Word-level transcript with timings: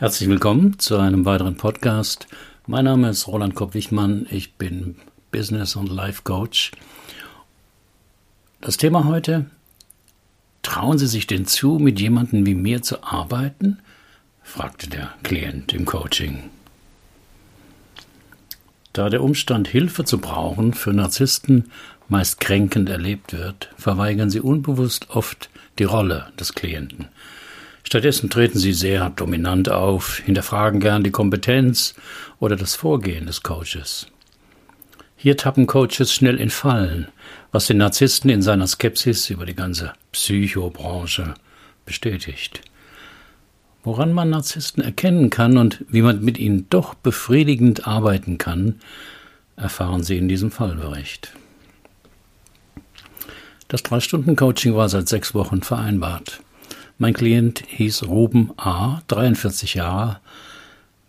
Herzlich 0.00 0.30
willkommen 0.30 0.78
zu 0.78 0.96
einem 0.96 1.26
weiteren 1.26 1.58
Podcast. 1.58 2.26
Mein 2.66 2.86
Name 2.86 3.10
ist 3.10 3.28
Roland 3.28 3.54
Kopp-Wichmann. 3.54 4.26
Ich 4.30 4.54
bin 4.54 4.96
Business- 5.30 5.76
und 5.76 5.90
Life 5.90 6.22
Coach. 6.24 6.70
Das 8.62 8.78
Thema 8.78 9.04
heute: 9.04 9.44
Trauen 10.62 10.96
Sie 10.96 11.06
sich 11.06 11.26
denn 11.26 11.44
zu, 11.44 11.78
mit 11.78 12.00
jemandem 12.00 12.46
wie 12.46 12.54
mir 12.54 12.80
zu 12.80 13.04
arbeiten? 13.04 13.80
fragte 14.42 14.88
der 14.88 15.12
Klient 15.22 15.74
im 15.74 15.84
Coaching. 15.84 16.44
Da 18.94 19.10
der 19.10 19.22
Umstand, 19.22 19.68
Hilfe 19.68 20.06
zu 20.06 20.16
brauchen, 20.16 20.72
für 20.72 20.94
Narzissten 20.94 21.70
meist 22.08 22.40
kränkend 22.40 22.88
erlebt 22.88 23.34
wird, 23.34 23.68
verweigern 23.76 24.30
sie 24.30 24.40
unbewusst 24.40 25.10
oft 25.10 25.50
die 25.78 25.84
Rolle 25.84 26.32
des 26.38 26.54
Klienten 26.54 27.08
Stattdessen 27.82 28.30
treten 28.30 28.58
sie 28.58 28.72
sehr 28.72 29.10
dominant 29.10 29.68
auf, 29.70 30.18
hinterfragen 30.18 30.80
gern 30.80 31.02
die 31.02 31.10
Kompetenz 31.10 31.94
oder 32.38 32.56
das 32.56 32.74
Vorgehen 32.74 33.26
des 33.26 33.42
Coaches. 33.42 34.06
Hier 35.16 35.36
tappen 35.36 35.66
Coaches 35.66 36.14
schnell 36.14 36.36
in 36.36 36.50
Fallen, 36.50 37.08
was 37.52 37.66
den 37.66 37.78
Narzissten 37.78 38.30
in 38.30 38.42
seiner 38.42 38.66
Skepsis 38.66 39.28
über 39.28 39.44
die 39.44 39.54
ganze 39.54 39.92
Psychobranche 40.12 41.34
bestätigt. 41.84 42.62
Woran 43.82 44.12
man 44.12 44.30
Narzissten 44.30 44.82
erkennen 44.82 45.30
kann 45.30 45.56
und 45.56 45.84
wie 45.88 46.02
man 46.02 46.22
mit 46.22 46.38
ihnen 46.38 46.68
doch 46.70 46.94
befriedigend 46.94 47.86
arbeiten 47.86 48.38
kann, 48.38 48.76
erfahren 49.56 50.02
Sie 50.02 50.16
in 50.16 50.28
diesem 50.28 50.50
Fallbericht. 50.50 51.32
Das 53.68 53.82
Drei-Stunden-Coaching 53.82 54.74
war 54.74 54.88
seit 54.88 55.08
sechs 55.08 55.34
Wochen 55.34 55.62
vereinbart. 55.62 56.40
Mein 57.02 57.14
Klient 57.14 57.64
hieß 57.66 58.08
Ruben 58.08 58.52
A., 58.58 59.00
43 59.08 59.72
Jahre, 59.72 60.20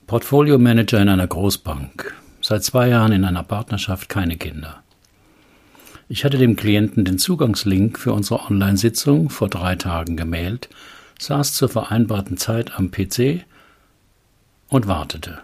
Portfolio 0.08 0.58
Manager 0.58 1.02
in 1.02 1.10
einer 1.10 1.28
Großbank, 1.28 2.16
seit 2.42 2.64
zwei 2.64 2.88
Jahren 2.88 3.12
in 3.12 3.26
einer 3.26 3.44
Partnerschaft, 3.44 4.08
keine 4.08 4.38
Kinder. 4.38 4.84
Ich 6.08 6.24
hatte 6.24 6.38
dem 6.38 6.56
Klienten 6.56 7.04
den 7.04 7.18
Zugangslink 7.18 8.00
für 8.00 8.14
unsere 8.14 8.46
Online-Sitzung 8.46 9.30
vor 9.30 9.50
drei 9.50 9.76
Tagen 9.76 10.16
gemailt, 10.16 10.70
saß 11.20 11.56
zur 11.56 11.68
vereinbarten 11.68 12.38
Zeit 12.38 12.80
am 12.80 12.90
PC 12.90 13.44
und 14.70 14.88
wartete. 14.88 15.40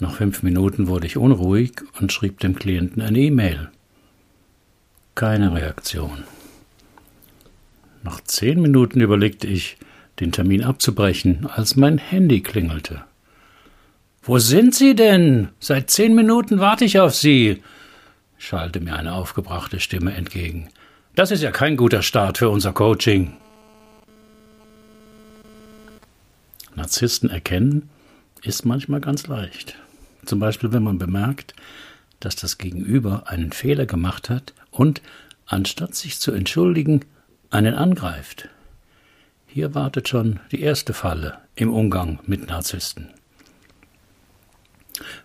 Nach 0.00 0.16
fünf 0.16 0.42
Minuten 0.42 0.88
wurde 0.88 1.06
ich 1.06 1.16
unruhig 1.16 1.74
und 2.00 2.12
schrieb 2.12 2.40
dem 2.40 2.56
Klienten 2.56 3.02
eine 3.02 3.20
E-Mail. 3.20 3.70
Keine 5.14 5.54
Reaktion. 5.54 6.24
Nach 8.04 8.20
zehn 8.20 8.60
Minuten 8.60 9.00
überlegte 9.00 9.46
ich, 9.46 9.78
den 10.20 10.30
Termin 10.30 10.62
abzubrechen, 10.62 11.46
als 11.46 11.74
mein 11.74 11.96
Handy 11.96 12.42
klingelte. 12.42 13.02
Wo 14.22 14.38
sind 14.38 14.74
Sie 14.74 14.94
denn? 14.94 15.48
Seit 15.58 15.90
zehn 15.90 16.14
Minuten 16.14 16.60
warte 16.60 16.84
ich 16.84 17.00
auf 17.00 17.14
Sie, 17.14 17.62
schallte 18.36 18.80
mir 18.80 18.94
eine 18.94 19.14
aufgebrachte 19.14 19.80
Stimme 19.80 20.12
entgegen. 20.12 20.68
Das 21.14 21.30
ist 21.30 21.42
ja 21.42 21.50
kein 21.50 21.78
guter 21.78 22.02
Start 22.02 22.38
für 22.38 22.50
unser 22.50 22.74
Coaching. 22.74 23.32
Narzissten 26.74 27.30
erkennen 27.30 27.88
ist 28.42 28.66
manchmal 28.66 29.00
ganz 29.00 29.26
leicht. 29.28 29.76
Zum 30.26 30.40
Beispiel, 30.40 30.72
wenn 30.72 30.82
man 30.82 30.98
bemerkt, 30.98 31.54
dass 32.20 32.36
das 32.36 32.58
Gegenüber 32.58 33.28
einen 33.28 33.52
Fehler 33.52 33.86
gemacht 33.86 34.28
hat 34.28 34.52
und, 34.70 35.00
anstatt 35.46 35.94
sich 35.94 36.18
zu 36.20 36.32
entschuldigen, 36.32 37.00
einen 37.54 37.74
angreift. 37.74 38.48
Hier 39.46 39.74
wartet 39.74 40.08
schon 40.08 40.40
die 40.50 40.60
erste 40.60 40.92
Falle 40.92 41.38
im 41.54 41.72
Umgang 41.72 42.18
mit 42.26 42.48
Narzissten. 42.48 43.10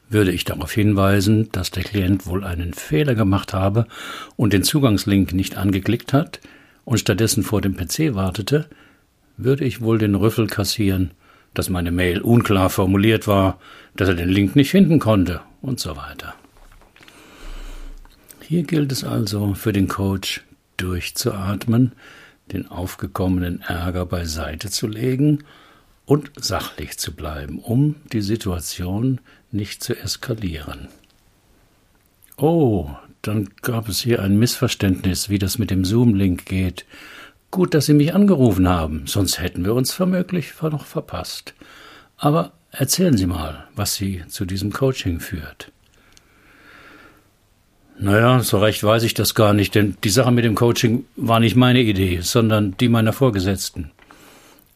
Würde 0.09 0.31
ich 0.31 0.45
darauf 0.45 0.72
hinweisen, 0.72 1.52
dass 1.52 1.72
der 1.72 1.83
Klient 1.83 2.27
wohl 2.27 2.44
einen 2.44 2.73
Fehler 2.73 3.16
gemacht 3.16 3.53
habe 3.53 3.88
und 4.35 4.53
den 4.53 4.63
Zugangslink 4.63 5.34
nicht 5.34 5.57
angeklickt 5.57 6.13
hat 6.13 6.39
und 6.85 7.00
stattdessen 7.00 7.44
vor 7.44 7.62
dem 7.62 7.75
PC 7.75 8.13
wartete, 8.13 8.68
würde 9.38 9.66
ich 9.66 9.81
wohl 9.81 9.97
den 9.97 10.16
Rüffel 10.16 10.47
kassieren, 10.47 11.12
dass 11.56 11.69
meine 11.69 11.91
Mail 11.91 12.22
unklar 12.22 12.69
formuliert 12.69 13.28
war, 13.28 13.59
dass 13.95 14.07
er 14.07 14.16
den 14.16 14.29
Link 14.29 14.56
nicht 14.56 14.69
finden 14.69 15.00
konnte 15.00 15.41
und 15.62 15.79
so 15.79 15.97
weiter. 15.97 16.35
Hier 18.41 18.63
gilt 18.63 18.91
es 18.91 19.03
also 19.03 19.56
für 19.56 19.73
den 19.73 19.88
Coach 19.88 20.44
durchzuatmen, 20.78 21.94
den 22.54 22.68
aufgekommenen 22.68 23.62
Ärger 23.62 24.06
beiseite 24.06 24.70
zu 24.70 24.88
legen 24.88 25.44
und 26.06 26.32
sachlich 26.36 26.98
zu 26.98 27.14
bleiben, 27.14 27.60
um 27.60 27.96
die 28.12 28.22
Situation 28.22 29.22
nicht 29.52 29.84
zu 29.84 29.96
eskalieren. 29.96 30.88
Oh, 32.38 32.90
dann 33.22 33.50
gab 33.62 33.90
es 33.90 34.00
hier 34.00 34.22
ein 34.22 34.40
Missverständnis, 34.40 35.30
wie 35.30 35.40
das 35.40 35.58
mit 35.58 35.72
dem 35.72 35.84
Zoom-Link 35.84 36.46
geht. 36.46 36.86
Gut, 37.52 37.74
dass 37.74 37.88
Sie 37.88 37.94
mich 37.94 38.14
angerufen 38.14 38.68
haben, 38.68 39.08
sonst 39.08 39.40
hätten 39.40 39.66
wir 39.66 39.74
uns 39.74 39.92
vermöglich 39.92 40.54
noch 40.62 40.86
verpasst. 40.86 41.54
Aber 42.18 42.54
erzählen 42.72 43.18
Sie 43.18 43.26
mal, 43.26 43.68
was 43.76 43.96
Sie 43.96 44.24
zu 44.28 44.46
diesem 44.46 44.72
Coaching 44.72 45.20
führt. 45.20 45.72
Naja, 48.02 48.40
so 48.40 48.60
recht 48.60 48.82
weiß 48.82 49.04
ich 49.04 49.14
das 49.14 49.36
gar 49.36 49.54
nicht, 49.54 49.76
denn 49.76 49.98
die 50.06 50.10
Sache 50.10 50.32
mit 50.32 50.46
dem 50.46 50.56
Coaching 50.56 51.04
war 51.18 51.42
nicht 51.42 51.58
meine 51.58 51.82
Idee, 51.82 52.22
sondern 52.22 52.78
die 52.78 52.88
meiner 52.88 53.12
Vorgesetzten. 53.12 53.92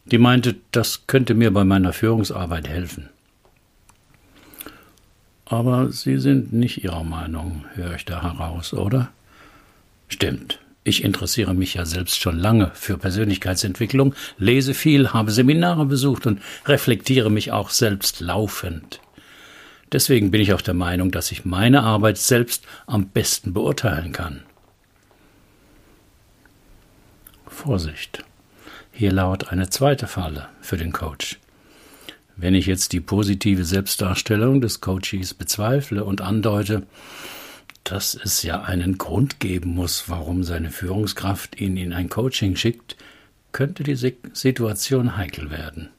Die 0.04 0.18
meinte, 0.18 0.56
das 0.72 1.06
könnte 1.06 1.32
mir 1.32 1.50
bei 1.50 1.64
meiner 1.64 1.94
Führungsarbeit 1.94 2.68
helfen. 2.68 3.08
Aber 5.46 5.90
Sie 5.90 6.18
sind 6.18 6.52
nicht 6.52 6.84
Ihrer 6.84 7.02
Meinung, 7.02 7.64
höre 7.74 7.94
ich 7.94 8.04
da 8.04 8.22
heraus, 8.22 8.74
oder? 8.74 9.10
Stimmt. 10.08 10.58
Ich 10.86 11.02
interessiere 11.02 11.54
mich 11.54 11.72
ja 11.72 11.86
selbst 11.86 12.20
schon 12.20 12.38
lange 12.38 12.72
für 12.74 12.98
Persönlichkeitsentwicklung, 12.98 14.14
lese 14.36 14.74
viel, 14.74 15.14
habe 15.14 15.30
Seminare 15.30 15.86
besucht 15.86 16.26
und 16.26 16.42
reflektiere 16.66 17.30
mich 17.30 17.52
auch 17.52 17.70
selbst 17.70 18.20
laufend. 18.20 19.00
Deswegen 19.94 20.32
bin 20.32 20.40
ich 20.40 20.52
auch 20.52 20.60
der 20.60 20.74
Meinung, 20.74 21.12
dass 21.12 21.30
ich 21.30 21.44
meine 21.44 21.84
Arbeit 21.84 22.18
selbst 22.18 22.66
am 22.88 23.06
besten 23.06 23.52
beurteilen 23.52 24.10
kann. 24.10 24.42
Vorsicht. 27.46 28.24
Hier 28.90 29.12
lauert 29.12 29.52
eine 29.52 29.70
zweite 29.70 30.08
Falle 30.08 30.48
für 30.60 30.76
den 30.76 30.90
Coach. 30.90 31.38
Wenn 32.34 32.56
ich 32.56 32.66
jetzt 32.66 32.92
die 32.92 32.98
positive 32.98 33.64
Selbstdarstellung 33.64 34.60
des 34.60 34.80
Coaches 34.80 35.32
bezweifle 35.32 36.04
und 36.04 36.22
andeute, 36.22 36.82
dass 37.84 38.16
es 38.16 38.42
ja 38.42 38.62
einen 38.62 38.98
Grund 38.98 39.38
geben 39.38 39.76
muss, 39.76 40.08
warum 40.08 40.42
seine 40.42 40.72
Führungskraft 40.72 41.60
ihn 41.60 41.76
in 41.76 41.92
ein 41.92 42.08
Coaching 42.08 42.56
schickt, 42.56 42.96
könnte 43.52 43.84
die 43.84 43.94
Situation 43.94 45.16
heikel 45.16 45.52
werden. 45.52 45.90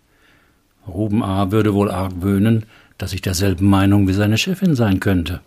Ruben 0.86 1.24
A. 1.24 1.52
würde 1.52 1.74
wohl 1.74 1.90
argwöhnen, 1.90 2.66
dass 2.98 3.14
ich 3.14 3.22
derselben 3.22 3.68
Meinung 3.70 4.08
wie 4.08 4.14
seine 4.14 4.38
Chefin 4.38 4.76
sein 4.76 5.00
könnte. 5.00 5.42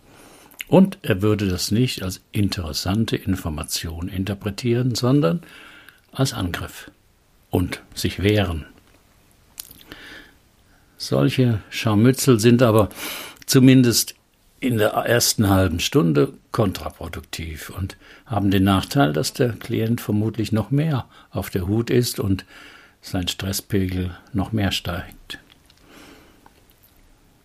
Und 0.67 0.99
er 1.01 1.21
würde 1.21 1.47
das 1.47 1.71
nicht 1.71 2.03
als 2.03 2.21
interessante 2.31 3.15
Information 3.15 4.07
interpretieren, 4.07 4.93
sondern 4.93 5.41
als 6.11 6.33
Angriff 6.33 6.91
und 7.49 7.81
sich 7.95 8.21
wehren. 8.21 8.65
Solche 10.97 11.61
Scharmützel 11.69 12.39
sind 12.39 12.61
aber 12.61 12.89
zumindest 13.45 14.15
in 14.59 14.77
der 14.77 14.89
ersten 14.89 15.49
halben 15.49 15.79
Stunde 15.79 16.33
kontraproduktiv 16.51 17.69
und 17.69 17.97
haben 18.25 18.51
den 18.51 18.63
Nachteil, 18.65 19.13
dass 19.13 19.33
der 19.33 19.53
Klient 19.53 20.01
vermutlich 20.01 20.51
noch 20.51 20.71
mehr 20.71 21.05
auf 21.31 21.49
der 21.49 21.67
Hut 21.67 21.89
ist 21.89 22.19
und 22.19 22.45
sein 23.01 23.27
Stresspegel 23.27 24.15
noch 24.33 24.51
mehr 24.51 24.71
steigt. 24.71 25.39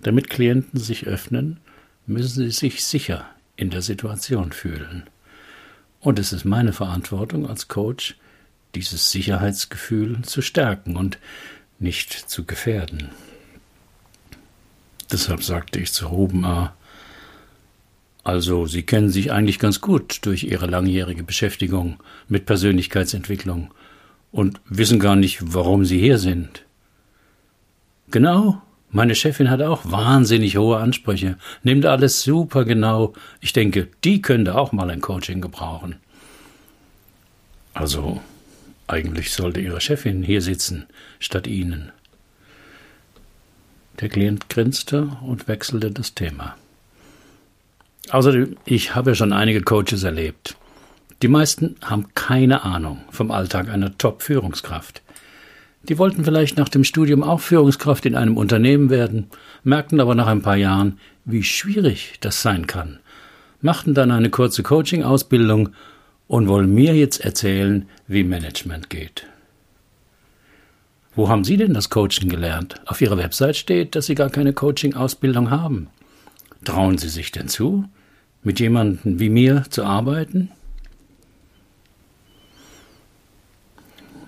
Damit 0.05 0.29
Klienten 0.29 0.79
sich 0.79 1.07
öffnen, 1.07 1.59
müssen 2.07 2.45
sie 2.45 2.51
sich 2.51 2.85
sicher 2.85 3.27
in 3.57 3.71
der 3.71 3.81
Situation 3.81 4.53
fühlen. 4.53 5.05
Und 5.99 6.19
es 6.19 6.35
ist 6.35 6.45
meine 6.45 6.75
Verantwortung 6.75 7.49
als 7.49 7.69
Coach, 7.69 8.17
dieses 8.75 9.11
Sicherheitsgefühl 9.11 10.21
zu 10.23 10.43
stärken 10.43 10.97
und 10.97 11.19
nicht 11.79 12.13
zu 12.13 12.45
gefährden. 12.45 13.09
Deshalb 15.11 15.43
sagte 15.43 15.81
ich 15.81 15.93
zu 15.93 16.07
Ruben 16.07 16.45
A., 16.45 16.75
also, 18.25 18.65
Sie 18.65 18.83
kennen 18.83 19.11
sich 19.11 19.33
eigentlich 19.33 19.59
ganz 19.59 19.83
gut 19.83 20.25
durch 20.25 20.45
Ihre 20.45 20.67
langjährige 20.67 21.23
Beschäftigung 21.23 21.99
mit 22.27 22.47
Persönlichkeitsentwicklung 22.47 23.73
und 24.33 24.61
wissen 24.67 24.99
gar 24.99 25.15
nicht, 25.15 25.41
warum 25.55 25.85
Sie 25.85 26.01
hier 26.01 26.19
sind. 26.19 26.65
Genau, 28.11 28.63
meine 28.95 29.17
Chefin 29.17 29.51
hat 29.51 29.61
auch 29.61 29.91
wahnsinnig 29.91 30.57
hohe 30.57 30.79
Ansprüche, 30.79 31.37
nimmt 31.65 31.85
alles 31.85 32.23
super 32.23 32.65
genau. 32.65 33.13
Ich 33.41 33.53
denke, 33.53 33.89
die 34.05 34.23
könnte 34.23 34.55
auch 34.55 34.71
mal 34.71 34.89
ein 34.89 35.01
Coaching 35.01 35.41
gebrauchen. 35.41 35.97
Also, 37.75 38.21
eigentlich 38.87 39.33
sollte 39.33 39.61
Ihre 39.61 39.81
Chefin 39.81 40.23
hier 40.23 40.41
sitzen, 40.41 40.87
statt 41.19 41.49
Ihnen. 41.49 41.91
Der 43.99 44.09
Klient 44.09 44.49
grinste 44.49 45.11
und 45.23 45.49
wechselte 45.49 45.91
das 45.91 46.15
Thema. 46.15 46.55
Außerdem, 48.11 48.57
ich 48.65 48.95
habe 48.95 49.11
ja 49.11 49.15
schon 49.17 49.33
einige 49.33 49.63
Coaches 49.63 50.05
erlebt. 50.05 50.57
Die 51.21 51.29
meisten 51.29 51.75
haben 51.83 52.15
keine 52.15 52.63
Ahnung 52.63 53.01
vom 53.11 53.33
Alltag 53.33 53.69
einer 53.71 53.99
Top-Führungskraft. 53.99 55.03
Die 55.89 55.99
wollten 55.99 56.25
vielleicht 56.25 56.57
nach 56.57 56.69
dem 56.69 56.85
Studium 56.85 57.23
auch 57.23 57.41
Führungskraft 57.41 58.07
in 58.07 58.15
einem 58.15 58.37
Unternehmen 58.37 58.89
werden, 58.89 59.27
merkten 59.65 60.01
aber 60.01 60.15
nach 60.15 60.27
ein 60.27 60.43
paar 60.43 60.57
Jahren, 60.57 60.99
wie 61.25 61.43
schwierig 61.43 62.15
das 62.21 62.41
sein 62.41 62.67
kann, 62.67 63.01
machten 63.61 63.93
dann 63.93 64.11
eine 64.11 64.31
kurze 64.31 64.63
Coaching-Ausbildung 64.63 65.71
und 66.27 66.49
wollen 66.49 66.73
mir 66.73 66.95
jetzt 66.95 67.21
erzählen, 67.25 67.87
wie 68.07 68.25
Management 68.25 68.89
geht. 68.89 69.27
Wo 71.15 71.29
haben 71.29 71.45
Sie 71.45 71.57
denn 71.57 71.75
das 71.75 71.91
Coaching 71.91 72.29
gelernt? 72.29 72.81
Auf 72.87 73.01
Ihrer 73.01 73.19
Website 73.19 73.57
steht, 73.57 73.95
dass 73.95 74.07
Sie 74.07 74.15
gar 74.15 74.31
keine 74.31 74.53
Coaching-Ausbildung 74.53 75.51
haben. 75.51 75.89
Trauen 76.65 76.99
Sie 76.99 77.09
sich 77.09 77.31
denn 77.31 77.49
zu, 77.49 77.85
mit 78.43 78.59
jemandem 78.59 79.21
wie 79.21 79.29
mir 79.29 79.65
zu 79.69 79.85
arbeiten? 79.85 80.51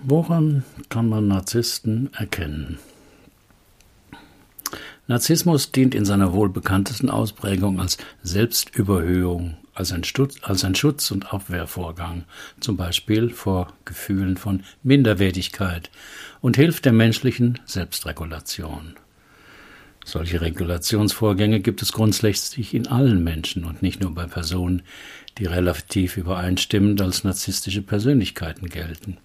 Woran 0.09 0.63
kann 0.87 1.09
man 1.09 1.27
Narzissten 1.27 2.09
erkennen? 2.13 2.79
Narzissmus 5.07 5.73
dient 5.73 5.93
in 5.93 6.05
seiner 6.05 6.31
wohl 6.31 6.47
bekanntesten 6.47 7.09
Ausprägung 7.09 7.81
als 7.81 7.97
Selbstüberhöhung, 8.23 9.57
als 9.73 9.91
ein, 9.91 10.05
Stutz, 10.05 10.37
als 10.43 10.63
ein 10.63 10.75
Schutz- 10.75 11.11
und 11.11 11.33
Abwehrvorgang, 11.33 12.23
zum 12.61 12.77
Beispiel 12.77 13.31
vor 13.31 13.73
Gefühlen 13.83 14.37
von 14.37 14.63
Minderwertigkeit 14.81 15.91
und 16.39 16.55
hilft 16.55 16.85
der 16.85 16.93
menschlichen 16.93 17.59
Selbstregulation. 17.65 18.95
Solche 20.05 20.39
Regulationsvorgänge 20.39 21.59
gibt 21.59 21.81
es 21.81 21.91
grundsätzlich 21.91 22.73
in 22.73 22.87
allen 22.87 23.25
Menschen 23.25 23.65
und 23.65 23.81
nicht 23.81 23.99
nur 23.99 24.15
bei 24.15 24.25
Personen, 24.25 24.83
die 25.37 25.47
relativ 25.47 26.15
übereinstimmend 26.15 27.01
als 27.01 27.25
narzisstische 27.25 27.81
Persönlichkeiten 27.81 28.69
gelten. 28.69 29.17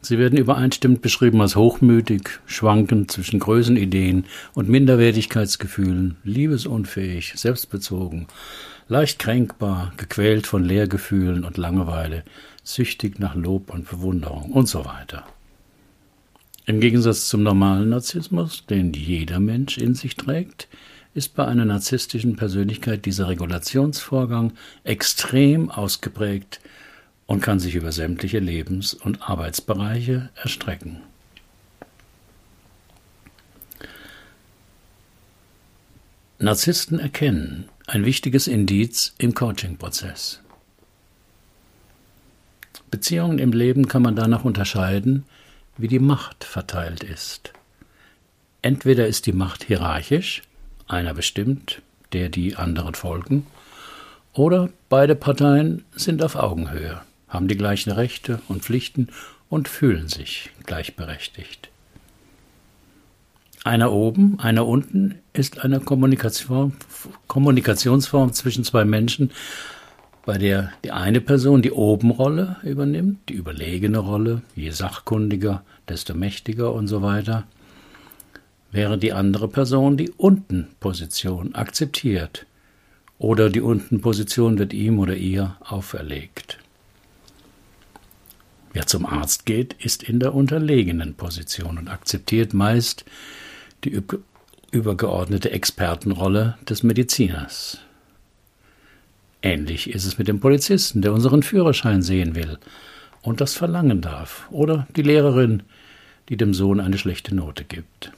Sie 0.00 0.18
werden 0.18 0.38
übereinstimmend 0.38 1.02
beschrieben 1.02 1.40
als 1.40 1.56
hochmütig, 1.56 2.30
schwankend 2.46 3.10
zwischen 3.10 3.40
Größenideen 3.40 4.26
und 4.54 4.68
Minderwertigkeitsgefühlen, 4.68 6.16
liebesunfähig, 6.22 7.32
selbstbezogen, 7.34 8.28
leicht 8.86 9.18
kränkbar, 9.18 9.92
gequält 9.96 10.46
von 10.46 10.64
Leergefühlen 10.64 11.44
und 11.44 11.56
Langeweile, 11.56 12.22
süchtig 12.62 13.18
nach 13.18 13.34
Lob 13.34 13.70
und 13.70 13.90
Bewunderung 13.90 14.52
und 14.52 14.68
so 14.68 14.84
weiter. 14.84 15.24
Im 16.64 16.80
Gegensatz 16.80 17.28
zum 17.28 17.42
normalen 17.42 17.88
Narzissmus, 17.88 18.66
den 18.66 18.92
jeder 18.92 19.40
Mensch 19.40 19.78
in 19.78 19.94
sich 19.94 20.16
trägt, 20.16 20.68
ist 21.14 21.34
bei 21.34 21.44
einer 21.44 21.64
narzisstischen 21.64 22.36
Persönlichkeit 22.36 23.04
dieser 23.04 23.28
Regulationsvorgang 23.28 24.52
extrem 24.84 25.70
ausgeprägt 25.70 26.60
und 27.28 27.42
kann 27.42 27.60
sich 27.60 27.74
über 27.74 27.92
sämtliche 27.92 28.38
Lebens- 28.38 28.94
und 28.94 29.28
Arbeitsbereiche 29.28 30.30
erstrecken. 30.34 31.02
Narzissten 36.38 36.98
erkennen 36.98 37.68
ein 37.86 38.06
wichtiges 38.06 38.46
Indiz 38.46 39.14
im 39.18 39.34
Coaching-Prozess. 39.34 40.40
Beziehungen 42.90 43.38
im 43.38 43.52
Leben 43.52 43.88
kann 43.88 44.02
man 44.02 44.16
danach 44.16 44.44
unterscheiden, 44.44 45.24
wie 45.76 45.88
die 45.88 45.98
Macht 45.98 46.44
verteilt 46.44 47.04
ist. 47.04 47.52
Entweder 48.62 49.06
ist 49.06 49.26
die 49.26 49.32
Macht 49.32 49.64
hierarchisch, 49.64 50.42
einer 50.86 51.12
bestimmt, 51.12 51.82
der 52.14 52.30
die 52.30 52.56
anderen 52.56 52.94
folgen, 52.94 53.46
oder 54.32 54.70
beide 54.88 55.14
Parteien 55.14 55.84
sind 55.94 56.22
auf 56.22 56.34
Augenhöhe 56.34 57.02
haben 57.28 57.48
die 57.48 57.56
gleichen 57.56 57.90
Rechte 57.90 58.40
und 58.48 58.62
Pflichten 58.62 59.08
und 59.48 59.68
fühlen 59.68 60.08
sich 60.08 60.50
gleichberechtigt. 60.64 61.68
Einer 63.64 63.92
oben, 63.92 64.38
einer 64.38 64.66
unten 64.66 65.16
ist 65.32 65.64
eine 65.64 65.80
Kommunikation, 65.80 66.72
Kommunikationsform 67.26 68.32
zwischen 68.32 68.64
zwei 68.64 68.84
Menschen, 68.84 69.30
bei 70.24 70.38
der 70.38 70.72
die 70.84 70.92
eine 70.92 71.20
Person 71.20 71.62
die 71.62 71.72
Obenrolle 71.72 72.56
übernimmt, 72.62 73.28
die 73.28 73.34
überlegene 73.34 73.98
Rolle, 73.98 74.42
je 74.54 74.70
sachkundiger, 74.70 75.62
desto 75.88 76.14
mächtiger 76.14 76.72
und 76.72 76.86
so 76.86 77.02
weiter, 77.02 77.44
während 78.70 79.02
die 79.02 79.12
andere 79.12 79.48
Person 79.48 79.96
die 79.96 80.10
Untenposition 80.10 81.54
akzeptiert 81.54 82.46
oder 83.18 83.50
die 83.50 83.60
Untenposition 83.60 84.58
wird 84.58 84.72
ihm 84.72 84.98
oder 84.98 85.16
ihr 85.16 85.56
auferlegt. 85.60 86.58
Wer 88.72 88.86
zum 88.86 89.06
Arzt 89.06 89.46
geht, 89.46 89.74
ist 89.74 90.02
in 90.02 90.20
der 90.20 90.34
unterlegenen 90.34 91.14
Position 91.14 91.78
und 91.78 91.88
akzeptiert 91.88 92.54
meist 92.54 93.04
die 93.84 94.02
übergeordnete 94.70 95.50
Expertenrolle 95.50 96.58
des 96.68 96.82
Mediziners. 96.82 97.80
Ähnlich 99.40 99.90
ist 99.90 100.04
es 100.04 100.18
mit 100.18 100.28
dem 100.28 100.40
Polizisten, 100.40 101.00
der 101.00 101.12
unseren 101.12 101.42
Führerschein 101.42 102.02
sehen 102.02 102.34
will 102.34 102.58
und 103.22 103.40
das 103.40 103.54
verlangen 103.54 104.00
darf, 104.00 104.48
oder 104.50 104.86
die 104.96 105.02
Lehrerin, 105.02 105.62
die 106.28 106.36
dem 106.36 106.54
Sohn 106.54 106.80
eine 106.80 106.98
schlechte 106.98 107.34
Note 107.34 107.64
gibt. 107.64 108.12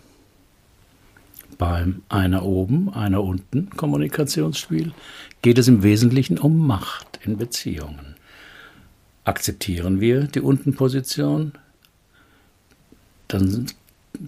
Beim 1.59 2.03
einer 2.09 2.45
oben, 2.45 2.93
einer 2.93 3.23
unten 3.23 3.69
Kommunikationsspiel 3.71 4.93
geht 5.43 5.59
es 5.59 5.69
im 5.69 5.83
Wesentlichen 5.83 6.39
um 6.39 6.67
Macht 6.67 7.21
in 7.23 7.37
Beziehungen. 7.37 8.17
Akzeptieren 9.25 10.01
wir 10.01 10.25
die 10.25 10.41
Untenposition, 10.41 11.53
dann 13.29 13.67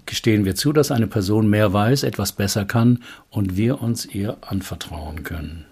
gestehen 0.07 0.45
wir 0.45 0.55
zu, 0.55 0.73
dass 0.73 0.91
eine 0.91 1.07
Person 1.07 1.49
mehr 1.49 1.73
weiß, 1.73 2.03
etwas 2.03 2.33
besser 2.33 2.65
kann 2.65 3.03
und 3.31 3.57
wir 3.57 3.81
uns 3.83 4.07
ihr 4.07 4.37
anvertrauen 4.43 5.25
können. 5.25 5.65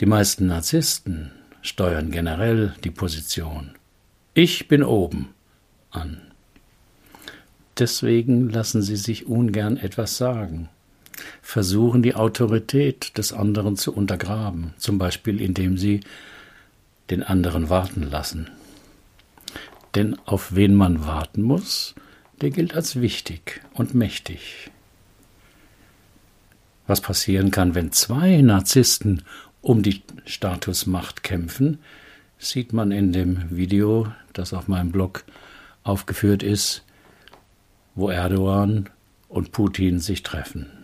Die 0.00 0.06
meisten 0.06 0.46
Narzissten 0.46 1.30
steuern 1.62 2.10
generell 2.10 2.74
die 2.84 2.90
Position 2.90 3.70
Ich 4.34 4.68
bin 4.68 4.82
oben 4.82 5.28
an. 5.90 6.20
Deswegen 7.78 8.50
lassen 8.50 8.82
sie 8.82 8.96
sich 8.96 9.26
ungern 9.26 9.76
etwas 9.76 10.16
sagen, 10.16 10.68
versuchen 11.40 12.02
die 12.02 12.14
Autorität 12.14 13.16
des 13.16 13.32
anderen 13.32 13.76
zu 13.76 13.94
untergraben, 13.94 14.74
zum 14.76 14.98
Beispiel 14.98 15.40
indem 15.40 15.78
sie 15.78 16.00
den 17.10 17.22
anderen 17.22 17.68
warten 17.68 18.02
lassen. 18.02 18.50
Denn 19.94 20.18
auf 20.24 20.54
wen 20.54 20.74
man 20.74 21.06
warten 21.06 21.42
muss, 21.42 21.94
der 22.40 22.50
gilt 22.50 22.74
als 22.74 23.00
wichtig 23.00 23.60
und 23.74 23.94
mächtig. 23.94 24.70
Was 26.86 27.00
passieren 27.00 27.50
kann, 27.50 27.74
wenn 27.74 27.92
zwei 27.92 28.40
Narzissten 28.40 29.22
um 29.60 29.82
die 29.82 30.02
Statusmacht 30.26 31.22
kämpfen, 31.22 31.78
sieht 32.38 32.72
man 32.72 32.90
in 32.90 33.12
dem 33.12 33.54
Video, 33.54 34.12
das 34.32 34.52
auf 34.52 34.66
meinem 34.66 34.90
Blog 34.90 35.24
aufgeführt 35.84 36.42
ist, 36.42 36.84
wo 37.94 38.10
Erdogan 38.10 38.90
und 39.28 39.52
Putin 39.52 40.00
sich 40.00 40.22
treffen. 40.22 40.81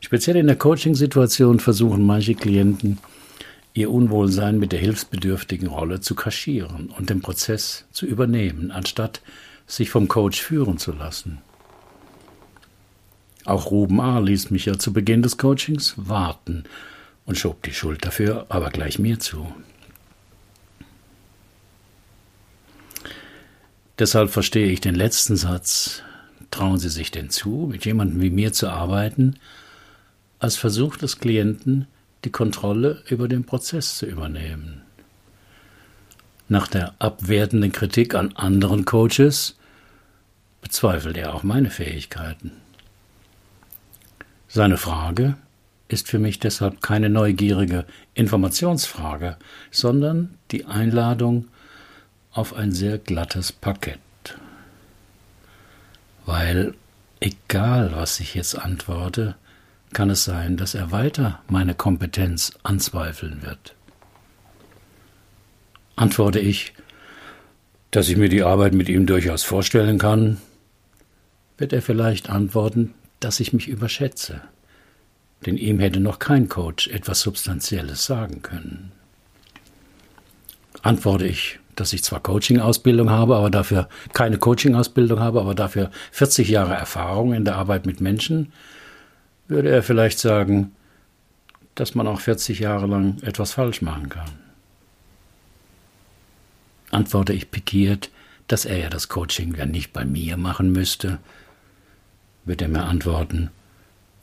Speziell 0.00 0.36
in 0.36 0.46
der 0.46 0.56
Coaching-Situation 0.56 1.60
versuchen 1.60 2.04
manche 2.04 2.34
Klienten, 2.34 2.98
ihr 3.74 3.90
Unwohlsein 3.90 4.58
mit 4.58 4.72
der 4.72 4.80
hilfsbedürftigen 4.80 5.68
Rolle 5.68 6.00
zu 6.00 6.14
kaschieren 6.14 6.90
und 6.96 7.10
den 7.10 7.20
Prozess 7.20 7.84
zu 7.92 8.06
übernehmen, 8.06 8.70
anstatt 8.70 9.20
sich 9.66 9.90
vom 9.90 10.08
Coach 10.08 10.40
führen 10.40 10.78
zu 10.78 10.92
lassen. 10.92 11.38
Auch 13.44 13.70
Ruben 13.70 14.00
A. 14.00 14.18
ließ 14.18 14.50
mich 14.50 14.66
ja 14.66 14.78
zu 14.78 14.92
Beginn 14.92 15.22
des 15.22 15.38
Coachings 15.38 15.94
warten 15.96 16.64
und 17.26 17.38
schob 17.38 17.62
die 17.62 17.72
Schuld 17.72 18.04
dafür 18.04 18.46
aber 18.48 18.70
gleich 18.70 18.98
mir 18.98 19.18
zu. 19.20 19.52
Deshalb 23.98 24.30
verstehe 24.30 24.70
ich 24.70 24.80
den 24.80 24.94
letzten 24.94 25.36
Satz, 25.36 26.02
trauen 26.50 26.78
Sie 26.78 26.88
sich 26.88 27.10
denn 27.10 27.30
zu, 27.30 27.68
mit 27.70 27.84
jemandem 27.84 28.20
wie 28.20 28.30
mir 28.30 28.52
zu 28.52 28.68
arbeiten, 28.68 29.36
als 30.40 30.56
Versuch 30.56 30.96
des 30.96 31.18
Klienten, 31.18 31.86
die 32.24 32.30
Kontrolle 32.30 33.02
über 33.08 33.28
den 33.28 33.44
Prozess 33.44 33.96
zu 33.96 34.06
übernehmen. 34.06 34.82
Nach 36.48 36.66
der 36.66 36.94
abwertenden 36.98 37.70
Kritik 37.70 38.14
an 38.14 38.34
anderen 38.34 38.84
Coaches 38.84 39.56
bezweifelt 40.62 41.16
er 41.16 41.34
auch 41.34 41.44
meine 41.44 41.70
Fähigkeiten. 41.70 42.52
Seine 44.48 44.76
Frage 44.76 45.36
ist 45.86 46.08
für 46.08 46.18
mich 46.18 46.40
deshalb 46.40 46.82
keine 46.82 47.08
neugierige 47.08 47.84
Informationsfrage, 48.14 49.36
sondern 49.70 50.34
die 50.50 50.64
Einladung 50.66 51.48
auf 52.32 52.54
ein 52.54 52.72
sehr 52.72 52.98
glattes 52.98 53.52
Parkett. 53.52 54.00
weil 56.26 56.74
egal 57.18 57.92
was 57.92 58.20
ich 58.20 58.34
jetzt 58.34 58.56
antworte, 58.56 59.34
kann 59.92 60.10
es 60.10 60.24
sein, 60.24 60.56
dass 60.56 60.74
er 60.74 60.92
weiter 60.92 61.40
meine 61.48 61.74
Kompetenz 61.74 62.52
anzweifeln 62.62 63.42
wird. 63.42 63.74
Antworte 65.96 66.38
ich, 66.38 66.72
dass 67.90 68.08
ich 68.08 68.16
mir 68.16 68.28
die 68.28 68.42
Arbeit 68.42 68.72
mit 68.72 68.88
ihm 68.88 69.06
durchaus 69.06 69.42
vorstellen 69.42 69.98
kann, 69.98 70.38
wird 71.58 71.72
er 71.72 71.82
vielleicht 71.82 72.30
antworten, 72.30 72.94
dass 73.18 73.40
ich 73.40 73.52
mich 73.52 73.68
überschätze, 73.68 74.40
denn 75.44 75.56
ihm 75.56 75.80
hätte 75.80 76.00
noch 76.00 76.18
kein 76.18 76.48
Coach 76.48 76.88
etwas 76.88 77.20
Substanzielles 77.20 78.06
sagen 78.06 78.42
können. 78.42 78.92
Antworte 80.82 81.26
ich, 81.26 81.58
dass 81.76 81.92
ich 81.92 82.02
zwar 82.02 82.20
Coaching-Ausbildung 82.20 83.10
habe, 83.10 83.36
aber 83.36 83.50
dafür 83.50 83.88
keine 84.12 84.38
Coaching-Ausbildung 84.38 85.20
habe, 85.20 85.40
aber 85.40 85.54
dafür 85.54 85.90
40 86.12 86.48
Jahre 86.48 86.74
Erfahrung 86.74 87.34
in 87.34 87.44
der 87.44 87.56
Arbeit 87.56 87.86
mit 87.86 88.00
Menschen, 88.00 88.52
würde 89.50 89.70
er 89.70 89.82
vielleicht 89.82 90.18
sagen, 90.18 90.72
dass 91.74 91.94
man 91.94 92.06
auch 92.06 92.20
40 92.20 92.60
Jahre 92.60 92.86
lang 92.86 93.20
etwas 93.22 93.52
falsch 93.52 93.82
machen 93.82 94.08
kann. 94.08 94.30
Antworte 96.90 97.32
ich 97.32 97.50
pikiert, 97.50 98.10
dass 98.48 98.64
er 98.64 98.78
ja 98.78 98.88
das 98.88 99.08
Coaching 99.08 99.54
ja 99.54 99.66
nicht 99.66 99.92
bei 99.92 100.04
mir 100.04 100.36
machen 100.36 100.72
müsste, 100.72 101.18
wird 102.44 102.62
er 102.62 102.68
mir 102.68 102.84
antworten, 102.84 103.50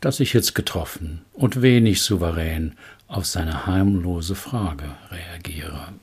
dass 0.01 0.19
ich 0.19 0.33
jetzt 0.33 0.53
getroffen 0.53 1.21
und 1.33 1.61
wenig 1.61 2.01
souverän 2.01 2.75
auf 3.07 3.25
seine 3.25 3.65
heimlose 3.65 4.35
Frage 4.35 4.95
reagiere. 5.11 5.93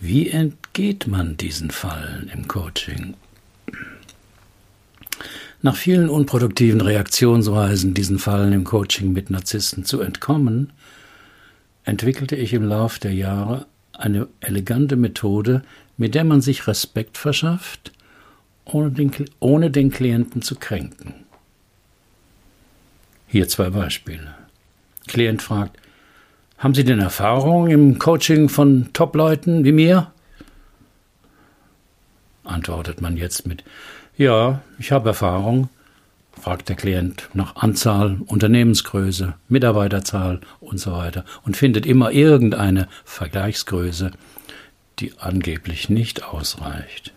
Wie 0.00 0.28
entgeht 0.30 1.06
man 1.06 1.36
diesen 1.36 1.70
Fallen 1.70 2.30
im 2.34 2.48
Coaching? 2.48 3.14
Nach 5.64 5.76
vielen 5.76 6.10
unproduktiven 6.10 6.82
Reaktionsweisen 6.82 7.94
diesen 7.94 8.18
Fallen 8.18 8.52
im 8.52 8.64
Coaching 8.64 9.14
mit 9.14 9.30
Narzissten 9.30 9.86
zu 9.86 10.02
entkommen, 10.02 10.74
entwickelte 11.84 12.36
ich 12.36 12.52
im 12.52 12.64
Lauf 12.64 12.98
der 12.98 13.14
Jahre 13.14 13.64
eine 13.94 14.28
elegante 14.40 14.96
Methode, 14.96 15.62
mit 15.96 16.14
der 16.14 16.24
man 16.24 16.42
sich 16.42 16.66
Respekt 16.66 17.16
verschafft, 17.16 17.92
ohne 18.66 18.90
den, 18.90 19.10
ohne 19.40 19.70
den 19.70 19.90
Klienten 19.90 20.42
zu 20.42 20.56
kränken. 20.56 21.14
Hier 23.26 23.48
zwei 23.48 23.70
Beispiele. 23.70 24.34
Klient 25.06 25.40
fragt, 25.40 25.78
haben 26.58 26.74
Sie 26.74 26.84
denn 26.84 27.00
Erfahrung 27.00 27.68
im 27.68 27.98
Coaching 27.98 28.50
von 28.50 28.90
Top-Leuten 28.92 29.64
wie 29.64 29.72
mir? 29.72 30.12
Antwortet 32.42 33.00
man 33.00 33.16
jetzt 33.16 33.46
mit 33.46 33.64
Ja, 34.16 34.62
ich 34.78 34.92
habe 34.92 35.08
Erfahrung, 35.08 35.68
fragt 36.40 36.68
der 36.68 36.76
Klient 36.76 37.28
nach 37.34 37.56
Anzahl, 37.56 38.18
Unternehmensgröße, 38.26 39.34
Mitarbeiterzahl 39.48 40.40
und 40.60 40.78
so 40.78 40.92
weiter 40.92 41.24
und 41.44 41.56
findet 41.56 41.86
immer 41.86 42.12
irgendeine 42.12 42.88
Vergleichsgröße, 43.04 44.12
die 45.00 45.12
angeblich 45.18 45.88
nicht 45.88 46.22
ausreicht. 46.24 47.12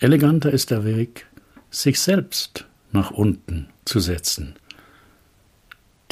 Eleganter 0.00 0.50
ist 0.50 0.70
der 0.70 0.84
Weg, 0.84 1.26
sich 1.70 2.00
selbst 2.00 2.66
nach 2.92 3.10
unten 3.10 3.68
zu 3.84 4.00
setzen 4.00 4.56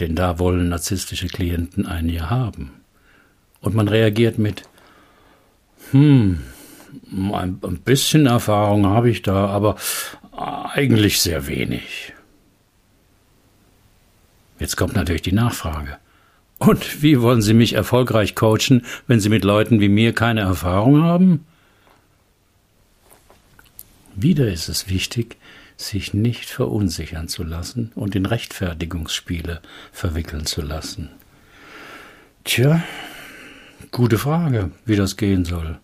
denn 0.03 0.17
da 0.17 0.41
wollen 0.41 0.69
narzisstische 0.69 1.29
Klienten 1.29 1.87
einen 1.87 2.09
ja 2.09 2.29
haben. 2.29 2.73
Und 3.61 3.77
man 3.77 3.87
reagiert 3.87 4.37
mit, 4.37 4.65
hm, 5.93 6.41
ein, 7.33 7.59
bisschen 7.85 8.27
Erfahrung 8.27 8.87
habe 8.87 9.11
ich 9.11 9.23
da, 9.23 9.47
aber 9.47 9.77
eigentlich 10.33 11.21
sehr 11.21 11.47
wenig. 11.47 12.13
Jetzt 14.59 14.77
kommt 14.77 14.95
natürlich 14.95 15.23
die 15.23 15.33
Nachfrage. 15.33 15.99
Und 16.59 17.03
wie 17.03 17.21
wollen 17.21 17.43
Sie 17.43 17.55
mich 17.55 17.73
erfolgreich 17.73 18.37
coachen, 18.37 18.85
wenn 19.09 19.19
Sie 19.19 19.29
mit 19.29 19.45
Leuten 19.45 19.81
wie 19.81 19.89
mir 19.89 20.13
keine 20.13 20.43
Erfahrung 20.43 21.03
haben? 21.03 21.45
Wieder 24.15 24.53
ist 24.53 24.69
es 24.69 24.89
wichtig, 24.89 25.37
sich 25.77 26.15
nicht 26.15 26.49
verunsichern 26.49 27.29
zu 27.29 27.43
lassen 27.43 27.93
und 27.95 28.15
in 28.15 28.27
Rechtfertigungsspiele 28.27 29.61
verwickeln 29.91 30.47
zu 30.47 30.63
lassen. 30.63 31.09
Tja, 32.45 32.83
gute 33.91 34.19
Frage, 34.19 34.71
wie 34.85 34.97
das 34.97 35.17
gehen 35.17 35.45
soll. 35.45 35.79